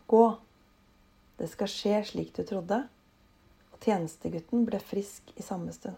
Gå, 0.06 0.36
det 1.40 1.48
skal 1.48 1.72
skje 1.72 2.02
slik 2.04 2.34
du 2.36 2.44
trodde. 2.44 2.82
Og 3.72 3.80
tjenestegutten 3.80 4.68
ble 4.68 4.80
frisk 4.80 5.32
i 5.36 5.44
samme 5.44 5.72
stund. 5.72 5.96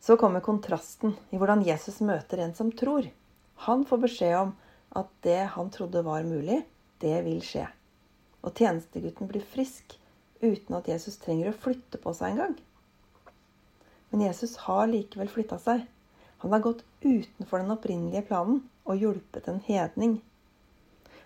Så 0.00 0.16
kommer 0.20 0.44
kontrasten 0.44 1.14
i 1.32 1.38
hvordan 1.40 1.62
Jesus 1.64 2.00
møter 2.04 2.42
en 2.44 2.56
som 2.56 2.72
tror. 2.72 3.06
Han 3.68 3.84
får 3.88 4.02
beskjed 4.02 4.34
om 4.40 4.56
at 4.98 5.10
det 5.26 5.42
han 5.54 5.70
trodde 5.74 6.04
var 6.06 6.26
mulig, 6.26 6.62
det 7.02 7.16
vil 7.26 7.40
skje. 7.44 7.66
Og 8.44 8.54
tjenestegutten 8.54 9.30
blir 9.30 9.44
frisk 9.54 9.96
uten 10.42 10.76
at 10.76 10.88
Jesus 10.90 11.18
trenger 11.22 11.50
å 11.50 11.58
flytte 11.64 12.00
på 12.00 12.12
seg 12.16 12.34
engang. 12.34 12.54
Men 14.10 14.26
Jesus 14.26 14.56
har 14.66 14.86
likevel 14.90 15.30
flytta 15.32 15.58
seg. 15.58 15.86
Han 16.44 16.52
har 16.52 16.62
gått 16.64 16.84
utenfor 17.02 17.62
den 17.62 17.72
opprinnelige 17.74 18.26
planen 18.28 18.62
og 18.84 19.00
hjulpet 19.00 19.48
en 19.50 19.62
hedning. 19.66 20.18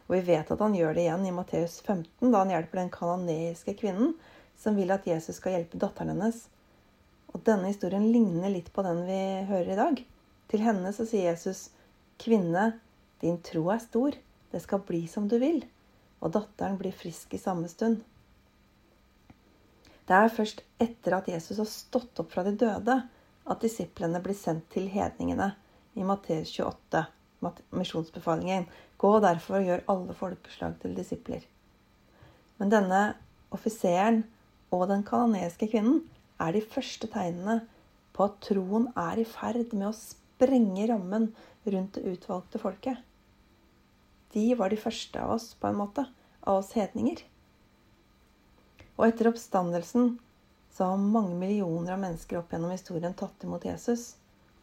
Og 0.06 0.16
vi 0.16 0.22
vet 0.30 0.50
at 0.50 0.62
han 0.62 0.76
gjør 0.76 0.94
det 0.96 1.04
igjen 1.04 1.26
i 1.28 1.34
Matteus 1.34 1.80
15, 1.82 2.30
da 2.30 2.44
han 2.44 2.54
hjelper 2.54 2.80
den 2.80 2.94
kanoneiske 2.94 3.74
kvinnen 3.80 4.14
som 4.58 4.78
vil 4.78 4.94
at 4.94 5.06
Jesus 5.06 5.36
skal 5.38 5.58
hjelpe 5.58 5.80
datteren 5.82 6.14
hennes 6.14 6.46
og 7.34 7.44
denne 7.46 7.70
historien 7.70 8.08
ligner 8.12 8.52
litt 8.52 8.70
på 8.72 8.84
den 8.86 9.04
vi 9.06 9.20
hører 9.48 9.72
i 9.72 9.78
dag. 9.78 10.00
Til 10.48 10.64
henne 10.64 10.92
så 10.96 11.04
sier 11.08 11.30
Jesus, 11.30 11.68
Kvinne, 12.18 12.72
din 13.22 13.40
tro 13.42 13.66
er 13.72 13.82
stor, 13.82 14.14
det 14.52 14.60
skal 14.62 14.84
bli 14.86 15.02
som 15.10 15.26
du 15.28 15.38
vil. 15.42 15.62
Og 16.22 16.32
datteren 16.34 16.78
blir 16.78 16.94
frisk 16.94 17.34
i 17.34 17.40
samme 17.42 17.68
stund. 17.70 18.00
Det 20.08 20.16
er 20.16 20.32
først 20.32 20.62
etter 20.80 21.18
at 21.18 21.28
Jesus 21.28 21.58
har 21.60 21.68
stått 21.68 22.20
opp 22.22 22.32
fra 22.32 22.44
de 22.46 22.54
døde, 22.56 22.96
at 23.48 23.64
disiplene 23.64 24.20
blir 24.24 24.36
sendt 24.36 24.68
til 24.72 24.88
hedningene 24.92 25.50
i 25.98 26.04
Matteus 26.06 26.54
28, 26.56 27.04
misjonsbefalingen. 27.76 28.66
Gå 28.98 29.12
derfor 29.24 29.60
og 29.60 29.68
gjør 29.68 29.84
alle 29.92 30.16
folkeslag 30.16 30.78
til 30.82 30.96
disipler. 30.96 31.44
Men 32.58 32.72
denne 32.72 33.02
offiseren 33.54 34.24
og 34.74 34.88
den 34.90 35.04
kanadiske 35.06 35.70
kvinnen 35.72 36.02
er 36.40 36.54
de 36.54 36.64
første 36.64 37.08
tegnene 37.12 37.60
på 38.16 38.26
at 38.26 38.40
troen 38.48 38.88
er 38.98 39.20
i 39.20 39.26
ferd 39.28 39.74
med 39.74 39.90
å 39.90 39.96
sprenge 39.96 40.88
rammen 40.90 41.30
rundt 41.68 41.98
det 41.98 42.16
utvalgte 42.16 42.60
folket. 42.62 42.98
De 44.32 44.54
var 44.54 44.70
de 44.70 44.78
første 44.80 45.20
av 45.22 45.36
oss, 45.38 45.52
på 45.54 45.70
en 45.70 45.78
måte, 45.78 46.04
av 46.40 46.60
oss 46.60 46.74
hedninger. 46.76 47.22
Og 48.98 49.06
etter 49.06 49.30
oppstandelsen 49.30 50.16
så 50.74 50.90
har 50.90 51.00
mange 51.00 51.36
millioner 51.38 51.94
av 51.94 52.02
mennesker 52.02 52.40
opp 52.40 52.52
gjennom 52.52 52.74
historien 52.74 53.16
tatt 53.18 53.46
imot 53.46 53.64
Jesus. 53.66 54.12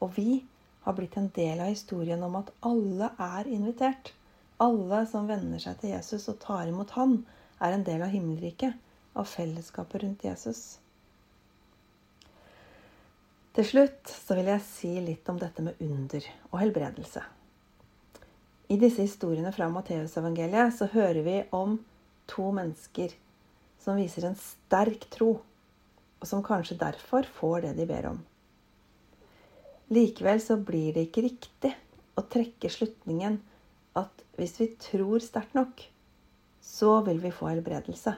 Og 0.03 0.13
vi 0.15 0.43
har 0.85 0.95
blitt 0.95 1.17
en 1.17 1.31
del 1.35 1.59
av 1.63 1.71
historien 1.71 2.23
om 2.23 2.37
at 2.39 2.51
alle 2.67 3.09
er 3.17 3.49
invitert. 3.51 4.13
Alle 4.61 5.01
som 5.11 5.27
venner 5.27 5.59
seg 5.59 5.79
til 5.81 5.95
Jesus 5.95 6.29
og 6.31 6.39
tar 6.43 6.69
imot 6.69 6.93
Han, 6.95 7.23
er 7.59 7.75
en 7.75 7.83
del 7.87 8.03
av 8.05 8.11
himmelriket, 8.13 8.75
av 9.15 9.27
fellesskapet 9.31 10.03
rundt 10.03 10.23
Jesus. 10.27 10.63
Til 13.55 13.67
slutt 13.67 14.11
så 14.11 14.35
vil 14.35 14.51
jeg 14.51 14.67
si 14.67 14.91
litt 14.99 15.29
om 15.31 15.39
dette 15.39 15.63
med 15.63 15.79
under 15.83 16.27
og 16.51 16.59
helbredelse. 16.59 17.23
I 18.67 18.77
disse 18.81 19.03
historiene 19.05 19.51
fra 19.53 19.67
Matteusevangeliet 19.69 20.73
så 20.73 20.87
hører 20.89 21.21
vi 21.25 21.35
om 21.53 21.77
to 22.29 22.49
mennesker 22.55 23.11
som 23.81 23.99
viser 23.99 24.25
en 24.25 24.37
sterk 24.39 25.05
tro, 25.13 25.35
og 26.17 26.25
som 26.25 26.41
kanskje 26.45 26.79
derfor 26.81 27.27
får 27.37 27.67
det 27.67 27.73
de 27.77 27.85
ber 27.89 28.07
om. 28.09 28.23
Likevel 29.93 30.41
så 30.41 30.57
blir 30.57 30.95
det 30.95 31.07
ikke 31.07 31.27
riktig 31.27 31.75
å 32.17 32.23
trekke 32.25 32.71
slutningen 32.73 33.37
at 33.93 34.23
hvis 34.39 34.57
vi 34.57 34.71
tror 34.81 35.21
sterkt 35.21 35.53
nok, 35.53 35.83
så 36.65 36.97
vil 37.05 37.21
vi 37.21 37.29
få 37.35 37.51
helbredelse. 37.51 38.15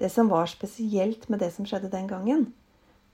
Det 0.00 0.10
som 0.10 0.32
var 0.32 0.50
spesielt 0.50 1.28
med 1.30 1.38
det 1.44 1.52
som 1.54 1.68
skjedde 1.68 1.92
den 1.92 2.10
gangen, 2.10 2.48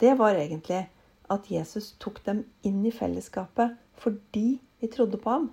det 0.01 0.15
var 0.17 0.39
egentlig 0.41 0.87
at 1.29 1.51
Jesus 1.51 1.93
tok 2.01 2.23
dem 2.25 2.45
inn 2.65 2.81
i 2.87 2.95
fellesskapet 2.95 3.77
fordi 4.01 4.57
de 4.81 4.89
trodde 4.89 5.21
på 5.21 5.37
ham. 5.37 5.51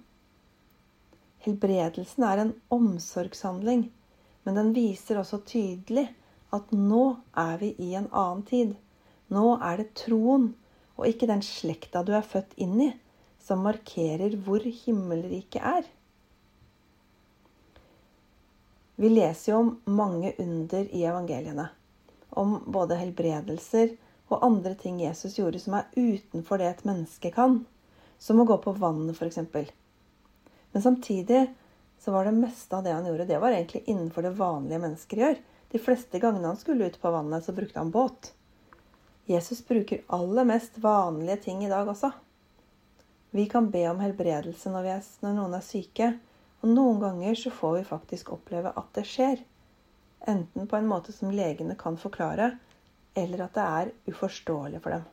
Helbredelsen 1.43 2.23
er 2.23 2.39
en 2.39 2.53
omsorgshandling, 2.71 3.89
men 4.43 4.59
den 4.59 4.71
viser 4.75 5.19
også 5.19 5.41
tydelig 5.47 6.05
at 6.55 6.71
nå 6.71 7.03
er 7.39 7.57
vi 7.59 7.73
i 7.81 7.93
en 7.99 8.07
annen 8.11 8.43
tid. 8.47 8.75
Nå 9.33 9.57
er 9.57 9.81
det 9.81 9.93
troen, 9.97 10.51
og 10.95 11.09
ikke 11.09 11.27
den 11.27 11.41
slekta 11.43 12.03
du 12.05 12.13
er 12.15 12.25
født 12.27 12.53
inn 12.61 12.77
i, 12.85 12.89
som 13.43 13.65
markerer 13.65 14.37
hvor 14.45 14.63
himmelriket 14.63 15.59
er. 15.59 15.89
Vi 18.95 19.09
leser 19.09 19.51
jo 19.51 19.59
om 19.59 19.71
mange 19.99 20.35
under 20.39 20.87
i 20.95 21.03
evangeliene. 21.03 21.67
Om 22.29 22.59
både 22.71 22.99
helbredelser 23.01 23.95
og 24.29 24.45
andre 24.45 24.77
ting 24.79 25.01
Jesus 25.01 25.35
gjorde 25.37 25.59
som 25.59 25.75
er 25.79 25.89
utenfor 25.97 26.61
det 26.61 26.69
et 26.69 26.85
menneske 26.87 27.33
kan. 27.33 27.63
Som 28.21 28.39
å 28.39 28.47
gå 28.47 28.61
på 28.63 28.75
vannet, 28.77 29.17
f.eks. 29.17 29.73
Men 30.73 30.81
samtidig 30.81 31.45
så 31.99 32.11
var 32.11 32.25
det 32.25 32.35
meste 32.35 32.77
av 32.77 32.83
det 32.83 32.91
han 32.91 33.05
gjorde, 33.05 33.25
det 33.29 33.39
var 33.39 33.53
egentlig 33.53 33.83
innenfor 33.85 34.25
det 34.25 34.33
vanlige 34.35 34.79
mennesker 34.83 35.21
gjør. 35.21 35.37
De 35.71 35.79
fleste 35.79 36.19
gangene 36.19 36.49
han 36.49 36.57
skulle 36.59 36.89
ut 36.89 36.97
på 37.01 37.11
vannet, 37.13 37.45
så 37.45 37.53
brukte 37.53 37.79
han 37.79 37.93
båt. 37.93 38.33
Jesus 39.25 39.61
bruker 39.67 40.01
aller 40.07 40.45
mest 40.45 40.77
vanlige 40.77 41.37
ting 41.45 41.63
i 41.65 41.69
dag 41.69 41.87
også. 41.87 42.11
Vi 43.31 43.45
kan 43.49 43.69
be 43.71 43.85
om 43.89 44.01
helbredelse 44.03 44.69
når, 44.73 44.89
er, 44.97 45.07
når 45.23 45.37
noen 45.37 45.55
er 45.57 45.65
syke, 45.65 46.09
og 46.61 46.73
noen 46.73 46.99
ganger 47.01 47.37
så 47.39 47.53
får 47.53 47.77
vi 47.77 47.87
faktisk 47.87 48.33
oppleve 48.35 48.73
at 48.75 48.89
det 48.97 49.05
skjer. 49.07 49.41
Enten 50.27 50.67
på 50.67 50.77
en 50.77 50.89
måte 50.89 51.15
som 51.15 51.31
legene 51.31 51.77
kan 51.79 51.97
forklare, 52.01 52.51
eller 53.13 53.45
at 53.45 53.55
det 53.55 53.65
er 53.79 53.93
uforståelig 54.09 54.81
for 54.83 54.97
dem. 54.97 55.05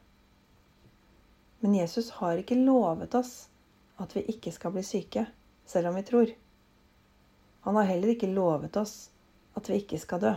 Men 1.61 1.77
Jesus 1.77 2.11
har 2.19 2.41
ikke 2.41 2.59
lovet 2.59 3.15
oss 3.15 3.35
at 4.01 4.17
vi 4.17 4.25
ikke 4.33 4.53
skal 4.55 4.73
bli 4.75 4.85
syke, 4.87 5.27
selv 5.71 5.91
om 5.91 5.99
vi 5.99 6.05
tror. 6.07 6.35
Han 7.61 7.77
har 7.77 7.89
heller 7.93 8.15
ikke 8.15 8.33
lovet 8.35 8.77
oss 8.81 9.11
at 9.59 9.69
vi 9.71 9.81
ikke 9.83 10.01
skal 10.03 10.23
dø. 10.23 10.35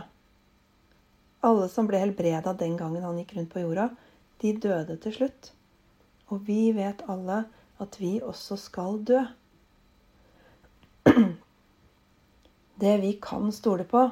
Alle 1.44 1.68
som 1.68 1.88
ble 1.88 2.00
helbreda 2.00 2.54
den 2.56 2.76
gangen 2.80 3.04
han 3.04 3.18
gikk 3.20 3.34
rundt 3.36 3.52
på 3.52 3.64
jorda, 3.64 3.90
de 4.40 4.52
døde 4.56 4.96
til 5.02 5.16
slutt. 5.18 5.50
Og 6.32 6.46
vi 6.46 6.72
vet 6.76 7.04
alle 7.10 7.44
at 7.82 7.98
vi 8.00 8.16
også 8.24 8.56
skal 8.60 9.00
dø. 9.04 9.22
Det 12.84 12.94
vi 13.00 13.12
kan 13.22 13.52
stole 13.54 13.84
på, 13.86 14.08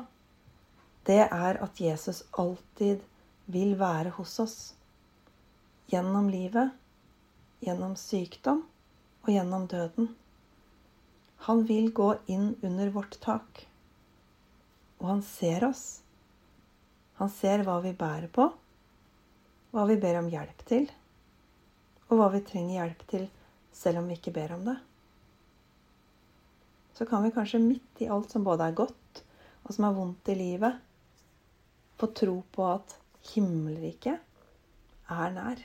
det 1.07 1.25
er 1.25 1.59
at 1.65 1.81
Jesus 1.83 2.23
alltid 2.39 3.01
vil 3.51 3.75
være 3.81 4.13
hos 4.19 4.39
oss. 4.39 4.59
Gjennom 5.91 6.29
livet, 6.31 6.71
gjennom 7.65 7.97
sykdom 7.99 8.63
og 9.25 9.33
gjennom 9.35 9.67
døden. 9.67 10.13
Han 11.47 11.65
vil 11.67 11.91
gå 11.93 12.09
inn 12.31 12.55
under 12.63 12.91
vårt 12.95 13.19
tak. 13.21 13.65
Og 15.01 15.09
han 15.09 15.23
ser 15.27 15.67
oss. 15.67 16.03
Han 17.19 17.31
ser 17.31 17.65
hva 17.67 17.81
vi 17.83 17.93
bærer 17.99 18.31
på, 18.33 18.47
hva 19.73 19.87
vi 19.89 19.99
ber 20.01 20.21
om 20.21 20.31
hjelp 20.31 20.63
til, 20.69 20.87
og 22.09 22.19
hva 22.19 22.29
vi 22.35 22.43
trenger 22.47 22.79
hjelp 22.79 23.05
til 23.11 23.29
selv 23.73 24.03
om 24.03 24.09
vi 24.11 24.19
ikke 24.19 24.35
ber 24.35 24.55
om 24.55 24.65
det. 24.69 24.77
Så 26.95 27.07
kan 27.09 27.25
vi 27.25 27.35
kanskje 27.35 27.63
midt 27.63 28.03
i 28.05 28.11
alt 28.13 28.31
som 28.31 28.45
både 28.47 28.69
er 28.69 28.79
godt 28.79 29.23
og 29.63 29.75
som 29.75 29.87
er 29.87 29.97
vondt 29.97 30.31
i 30.33 30.39
livet, 30.39 30.79
få 31.99 32.09
tro 32.19 32.41
på 32.55 32.67
at 32.67 32.97
himmelriket 33.33 34.19
er 35.13 35.35
nær. 35.37 35.63